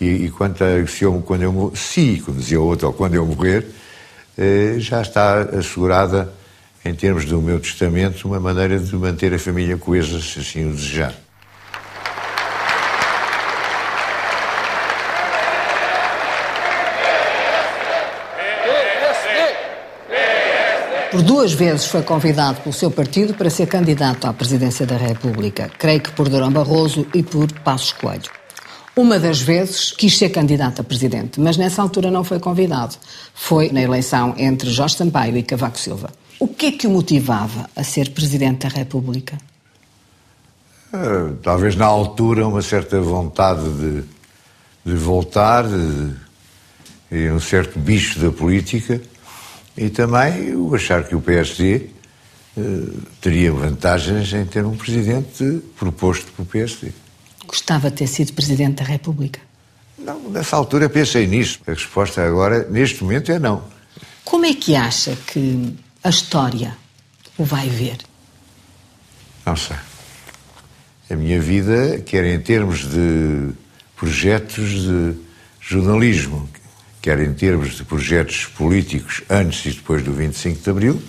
e, 0.00 0.06
e 0.06 0.30
quanto 0.30 0.64
a, 0.64 0.86
se 0.86 1.04
eu, 1.04 1.20
quando 1.22 1.42
eu 1.42 1.72
se, 1.76 2.20
como 2.24 2.38
dizia 2.38 2.60
outro, 2.60 2.88
ou 2.88 2.92
quando 2.92 3.14
eu 3.14 3.26
morrer, 3.26 3.66
eh, 4.36 4.76
já 4.78 5.02
está 5.02 5.40
assegurada 5.42 6.32
em 6.84 6.94
termos 6.94 7.24
do 7.26 7.40
meu 7.42 7.60
testamento, 7.60 8.26
uma 8.26 8.40
maneira 8.40 8.78
de 8.78 8.94
manter 8.96 9.34
a 9.34 9.38
família 9.38 9.76
coesa, 9.76 10.20
se 10.20 10.38
assim 10.40 10.68
o 10.70 10.72
desejar. 10.72 11.14
Por 21.10 21.22
duas 21.22 21.54
vezes 21.54 21.86
foi 21.86 22.02
convidado 22.02 22.60
pelo 22.60 22.72
seu 22.72 22.90
partido 22.90 23.32
para 23.32 23.48
ser 23.48 23.66
candidato 23.66 24.26
à 24.26 24.32
presidência 24.32 24.84
da 24.84 24.98
República, 24.98 25.70
creio 25.78 26.02
que 26.02 26.12
por 26.12 26.28
Durão 26.28 26.52
Barroso 26.52 27.06
e 27.14 27.22
por 27.22 27.50
Passos 27.62 27.92
Coelho. 27.92 28.30
Uma 28.94 29.18
das 29.18 29.40
vezes 29.40 29.90
quis 29.92 30.18
ser 30.18 30.28
candidato 30.28 30.82
a 30.82 30.84
presidente, 30.84 31.40
mas 31.40 31.56
nessa 31.56 31.80
altura 31.80 32.10
não 32.10 32.24
foi 32.24 32.38
convidado. 32.38 32.94
Foi 33.32 33.70
na 33.72 33.80
eleição 33.80 34.34
entre 34.36 34.68
Jorge 34.68 34.96
Sampaio 34.96 35.34
e 35.38 35.42
Cavaco 35.42 35.78
Silva. 35.78 36.10
O 36.38 36.46
que 36.46 36.66
é 36.66 36.72
que 36.72 36.86
o 36.86 36.90
motivava 36.90 37.70
a 37.74 37.82
ser 37.82 38.10
presidente 38.10 38.68
da 38.68 38.68
República? 38.68 39.38
Uh, 40.92 41.36
talvez 41.42 41.74
na 41.74 41.86
altura 41.86 42.46
uma 42.46 42.60
certa 42.60 43.00
vontade 43.00 43.62
de, 43.62 44.04
de 44.84 44.94
voltar, 44.94 45.64
de 45.66 47.30
um 47.30 47.40
certo 47.40 47.78
bicho 47.78 48.20
da 48.20 48.30
política 48.30 49.00
e 49.78 49.88
também 49.90 50.56
o 50.56 50.74
achar 50.74 51.04
que 51.04 51.14
o 51.14 51.20
PSD 51.20 51.86
uh, 52.56 53.02
teria 53.20 53.52
vantagens 53.52 54.32
em 54.32 54.44
ter 54.44 54.64
um 54.64 54.76
presidente 54.76 55.62
proposto 55.78 56.32
pelo 56.32 56.48
PSD. 56.48 56.92
Gostava 57.46 57.88
de 57.88 57.96
ter 57.96 58.08
sido 58.08 58.32
Presidente 58.32 58.82
da 58.82 58.84
República? 58.84 59.40
Não, 59.96 60.30
nessa 60.30 60.56
altura 60.56 60.88
pensei 60.88 61.26
nisso. 61.26 61.60
A 61.66 61.70
resposta 61.70 62.26
agora, 62.26 62.66
neste 62.68 63.02
momento, 63.02 63.30
é 63.30 63.38
não. 63.38 63.62
Como 64.24 64.44
é 64.44 64.52
que 64.52 64.74
acha 64.74 65.16
que 65.26 65.74
a 66.02 66.08
história 66.10 66.76
o 67.38 67.44
vai 67.44 67.68
ver? 67.68 67.98
Não 69.46 69.56
sei. 69.56 69.76
A 71.08 71.14
minha 71.14 71.40
vida, 71.40 72.00
quer 72.00 72.24
em 72.24 72.40
termos 72.40 72.80
de 72.80 73.50
projetos 73.96 74.82
de 74.82 75.14
jornalismo, 75.60 76.48
quer 77.00 77.18
em 77.20 77.32
termos 77.32 77.76
de 77.76 77.84
projetos 77.84 78.46
políticos 78.46 79.22
antes 79.30 79.64
e 79.66 79.76
depois 79.76 80.02
do 80.02 80.12
25 80.12 80.62
de 80.62 80.70
Abril, 80.70 81.02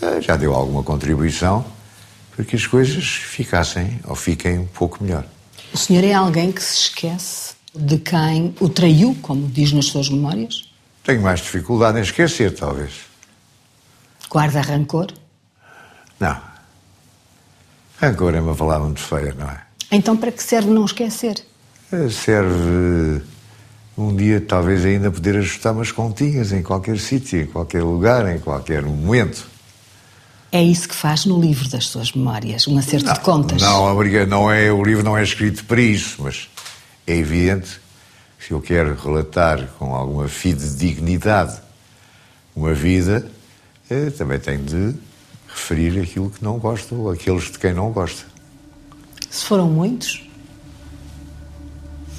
eh, 0.00 0.20
já 0.20 0.36
deu 0.36 0.54
alguma 0.54 0.82
contribuição 0.82 1.64
para 2.34 2.44
que 2.44 2.56
as 2.56 2.66
coisas 2.66 3.04
ficassem 3.04 4.00
ou 4.04 4.14
fiquem 4.16 4.58
um 4.58 4.66
pouco 4.66 5.02
melhor. 5.02 5.24
O 5.72 5.76
senhor 5.78 6.02
é 6.04 6.12
alguém 6.12 6.50
que 6.50 6.62
se 6.62 6.74
esquece 6.74 7.54
de 7.74 7.98
quem 7.98 8.54
o 8.60 8.68
traiu, 8.68 9.16
como 9.22 9.46
diz 9.48 9.72
nas 9.72 9.86
suas 9.86 10.08
memórias? 10.08 10.68
Tenho 11.04 11.22
mais 11.22 11.40
dificuldade 11.40 11.98
em 11.98 12.02
esquecer, 12.02 12.54
talvez. 12.54 12.92
Guarda 14.28 14.60
rancor? 14.60 15.08
Não. 16.18 16.40
Rancor 18.00 18.34
é 18.34 18.40
uma 18.40 18.54
palavra 18.54 18.86
muito 18.86 19.00
feia, 19.00 19.34
não 19.38 19.48
é? 19.48 19.60
Então 19.92 20.16
para 20.16 20.32
que 20.32 20.42
serve 20.42 20.70
não 20.70 20.84
esquecer? 20.84 21.44
Eh, 21.92 22.08
Serve 22.08 23.22
um 23.96 24.14
dia 24.14 24.40
talvez 24.40 24.84
ainda 24.84 25.10
poder 25.10 25.36
ajustar 25.36 25.72
umas 25.72 25.92
continhas 25.92 26.52
em 26.52 26.62
qualquer 26.62 26.98
sítio, 26.98 27.42
em 27.42 27.46
qualquer 27.46 27.82
lugar, 27.82 28.28
em 28.34 28.38
qualquer 28.38 28.82
momento. 28.82 29.48
É 30.52 30.62
isso 30.62 30.88
que 30.88 30.94
faz 30.94 31.26
no 31.26 31.40
livro 31.40 31.68
das 31.68 31.86
suas 31.86 32.12
memórias, 32.12 32.66
um 32.66 32.76
acerto 32.78 33.12
de 33.12 33.20
contas. 33.20 33.62
Não, 33.62 33.94
não 34.26 34.50
é, 34.50 34.72
o 34.72 34.82
livro 34.82 35.04
não 35.04 35.16
é 35.16 35.22
escrito 35.22 35.64
para 35.64 35.80
isso, 35.80 36.22
mas 36.22 36.48
é 37.06 37.16
evidente 37.16 37.80
que 38.38 38.46
se 38.46 38.52
eu 38.52 38.60
quero 38.60 38.94
relatar 38.94 39.68
com 39.78 39.94
alguma 39.94 40.28
fidedignidade 40.28 41.60
uma 42.56 42.74
vida, 42.74 43.30
eh, 43.88 44.10
também 44.10 44.40
tenho 44.40 44.64
de 44.64 44.94
referir 45.48 46.00
aquilo 46.00 46.30
que 46.30 46.42
não 46.42 46.58
gosto 46.58 46.94
ou 46.96 47.10
aqueles 47.10 47.44
de 47.44 47.58
quem 47.58 47.72
não 47.72 47.92
gosta. 47.92 48.24
Se 49.30 49.44
foram 49.44 49.68
muitos, 49.68 50.28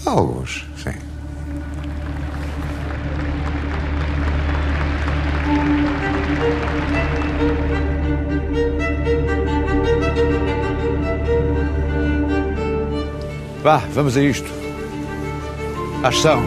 Alguns, 0.06 0.66
sim. 0.84 1.11
Vá, 13.64 13.78
vamos 13.94 14.18
a 14.18 14.22
isto. 14.22 14.50
Ação. 16.04 16.42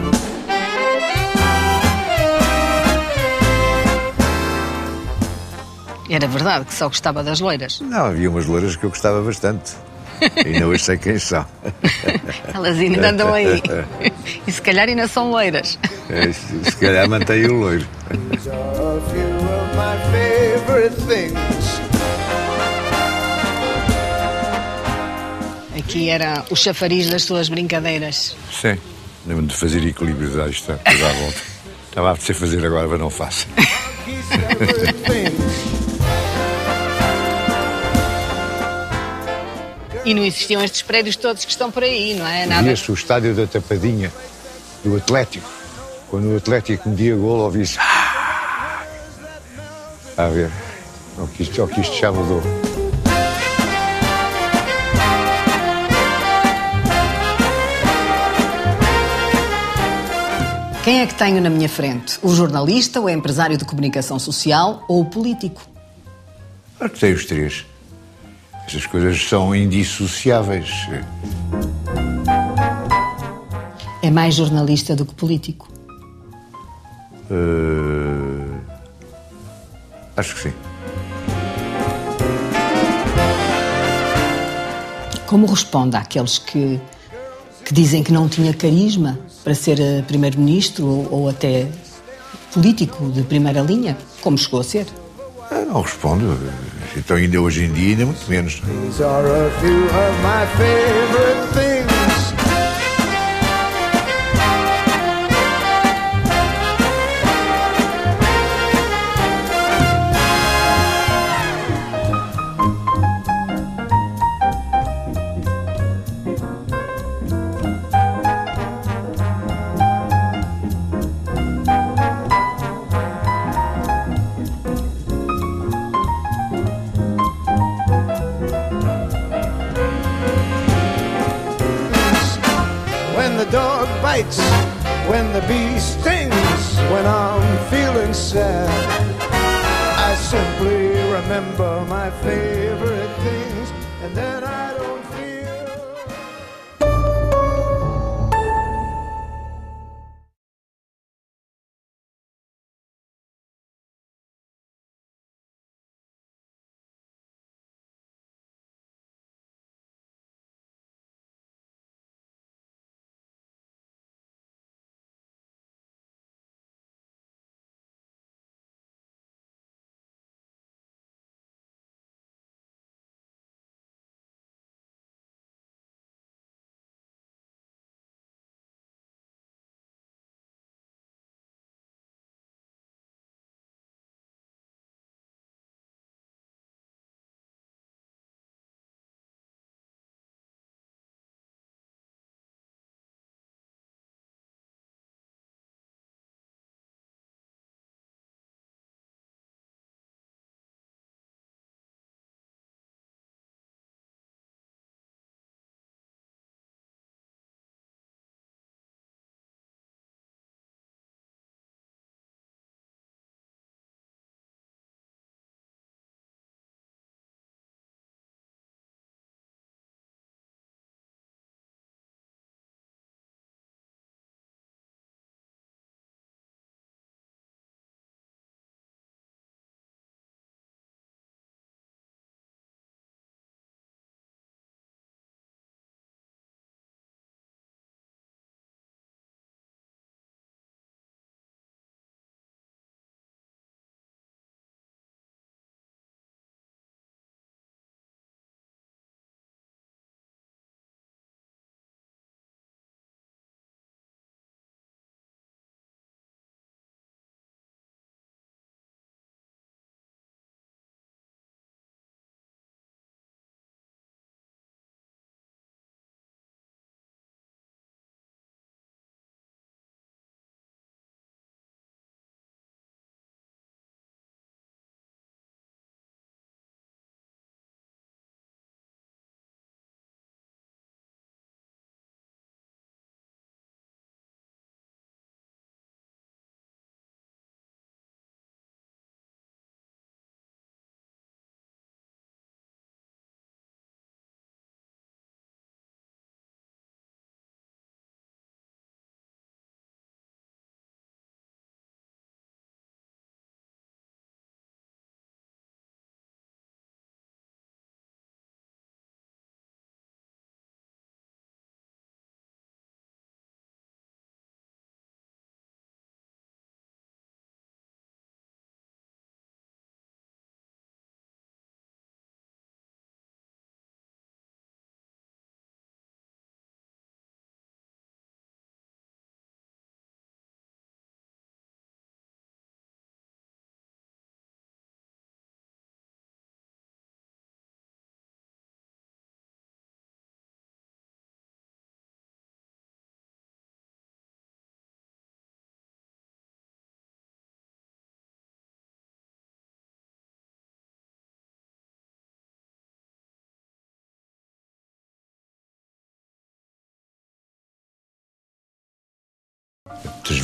era 6.15 6.29
verdade 6.29 6.67
que 6.67 6.75
só 6.75 6.89
gostava 6.89 7.23
das 7.23 7.41
loiras. 7.41 7.81
Não, 7.81 8.07
havia 8.07 8.31
umas 8.31 8.47
loiras 8.47 8.77
que 8.77 8.85
eu 8.85 8.91
gostava 8.91 9.21
bastante. 9.23 9.73
Ainda 10.45 10.67
hoje 10.67 10.85
sei 10.85 10.97
quem 10.97 11.19
são. 11.19 11.45
Elas 12.55 12.79
ainda 12.79 13.11
andam 13.11 13.33
aí. 13.33 13.61
E 14.47 14.53
se 14.53 14.61
calhar 14.61 14.89
ainda 14.89 15.07
são 15.07 15.31
loiras. 15.31 15.79
É, 16.09 16.33
se 16.33 16.77
calhar 16.77 17.09
mantém 17.09 17.47
o 17.47 17.55
loiro. 17.55 17.87
Aqui 25.85 26.09
era 26.09 26.45
o 26.51 26.57
chafariz 26.57 27.09
das 27.11 27.25
suas 27.25 27.49
brincadeiras. 27.49 28.37
Sim. 28.53 28.79
Lembro-me 29.27 29.49
de 29.49 29.57
fazer 29.57 29.85
equilíbrios 29.87 30.39
à 30.39 30.47
distância, 30.49 30.83
à 30.87 31.13
volta. 31.13 31.41
Estava 31.89 32.09
a 32.09 32.13
apetecer 32.13 32.35
fazer 32.37 32.65
agora, 32.67 32.89
mas 32.89 32.99
não 33.01 33.11
faço. 33.11 33.47
E 40.05 40.13
não 40.13 40.23
existiam 40.25 40.63
estes 40.63 40.83
prédios 40.83 41.17
todos 41.17 41.45
que 41.45 41.51
estão 41.51 41.71
por 41.71 41.83
aí, 41.83 42.15
não 42.15 42.27
é? 42.27 42.45
Nada. 42.47 42.63
Via-se 42.63 42.91
o 42.91 42.95
estádio 42.95 43.35
da 43.35 43.47
Tapadinha, 43.47 44.13
do 44.85 44.97
Atlético. 44.97 45.49
Quando 46.11 46.33
o 46.33 46.37
Atlético 46.37 46.89
media 46.91 47.17
gol, 47.17 47.39
ouvia-se. 47.41 47.79
"Ah!" 47.79 48.83
A 50.17 50.29
ver, 50.29 50.51
o 51.19 51.27
que 51.27 51.43
isto, 51.43 51.63
o 51.63 51.69
que 51.69 51.81
isto 51.81 51.97
já 51.97 52.13
mudou. 52.13 52.43
Quem 60.85 61.01
é 61.01 61.07
que 61.07 61.15
tenho 61.15 61.41
na 61.41 61.49
minha 61.49 61.67
frente? 61.69 62.19
O 62.23 62.29
jornalista, 62.35 63.01
o 63.01 63.09
empresário 63.09 63.57
de 63.57 63.65
comunicação 63.65 64.19
social 64.19 64.85
ou 64.87 65.01
o 65.01 65.07
político? 65.07 65.67
Claro 66.77 66.93
que 66.93 67.01
tem 67.01 67.15
os 67.15 67.25
três. 67.25 67.65
Essas 68.67 68.85
coisas 68.85 69.27
são 69.27 69.57
indissociáveis. 69.57 70.69
É 74.03 74.11
mais 74.11 74.35
jornalista 74.35 74.95
do 74.95 75.07
que 75.07 75.15
político. 75.15 75.73
Eh, 77.31 78.59
acho 80.19 80.35
que 80.35 80.43
sim. 80.43 80.53
Como 85.27 85.47
responde 85.47 85.97
àqueles 85.97 86.37
que, 86.37 86.79
que 87.65 87.73
dizem 87.73 88.03
que 88.03 88.13
não 88.13 88.29
tinha 88.29 88.53
carisma 88.53 89.19
para 89.45 89.55
ser 89.55 89.79
eh, 89.79 90.03
primeiro-ministro 90.07 90.87
ou, 90.87 91.09
ou 91.13 91.29
até 91.29 91.69
político 92.53 93.11
de 93.13 93.23
primeira 93.23 93.61
linha, 93.61 93.97
como 94.23 94.37
chegou 94.39 94.61
a 94.61 94.65
ser? 94.65 94.87
Ah, 95.51 95.65
Não 95.69 95.83
respondo. 95.83 96.39
Então, 96.97 97.17
ainda 97.17 97.41
hoje 97.41 97.65
em 97.65 97.73
dia, 97.73 97.91
ainda 97.91 98.07
muito 98.07 98.29
menos. 98.29 98.55
These 98.55 99.03
are 99.03 99.27
a 99.27 99.51
few 99.61 99.85
of 99.85 100.15
my 100.23 100.47
favorite 100.57 101.53
things. 101.53 101.74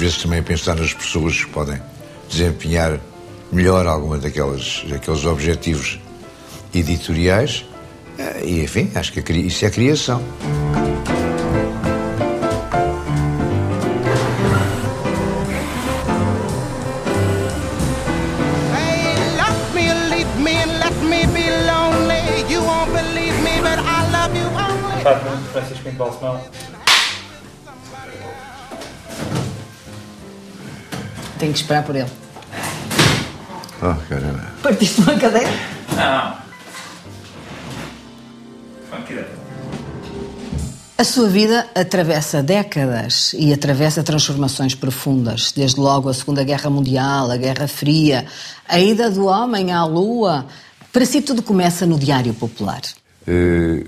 Vezes 0.01 0.22
também 0.22 0.40
a 0.40 0.42
pensar 0.42 0.74
nas 0.74 0.94
pessoas 0.94 1.44
que 1.44 1.51
podem 1.51 1.80
desempenhar 2.28 2.98
melhor 3.53 3.86
alguma 3.86 4.16
daquelas, 4.16 4.82
daqueles 4.88 5.24
objetivos 5.26 6.01
editoriais. 6.74 7.66
Eh, 8.18 8.40
E, 8.44 8.64
enfim, 8.64 8.90
acho 8.94 9.12
que 9.12 9.20
isso 9.32 9.64
é 9.66 9.70
criação. 9.70 10.22
Hey, 18.74 19.14
love 19.36 19.74
me 19.74 21.30
Tenho 31.41 31.53
que 31.53 31.59
esperar 31.59 31.82
por 31.82 31.97
ele. 31.97 32.11
Oh, 33.82 33.95
caramba. 34.09 34.47
Partiste 34.62 35.01
uma 35.01 35.18
cadeira? 35.18 35.49
Não. 35.97 36.41
A 40.99 41.05
sua 41.05 41.30
vida 41.30 41.66
atravessa 41.74 42.43
décadas 42.43 43.32
e 43.32 43.55
atravessa 43.55 44.03
transformações 44.03 44.74
profundas, 44.74 45.51
desde 45.51 45.80
logo 45.80 46.11
a 46.11 46.12
Segunda 46.12 46.45
Guerra 46.45 46.68
Mundial, 46.68 47.30
a 47.30 47.38
Guerra 47.38 47.66
Fria, 47.66 48.26
a 48.68 48.78
ida 48.78 49.11
do 49.11 49.24
homem 49.24 49.72
à 49.72 49.82
Lua. 49.82 50.45
Para 50.93 51.07
si 51.07 51.22
tudo 51.22 51.43
começa 51.43 51.86
no 51.86 51.99
Diário 51.99 52.34
Popular. 52.34 52.82
Eh, 53.26 53.86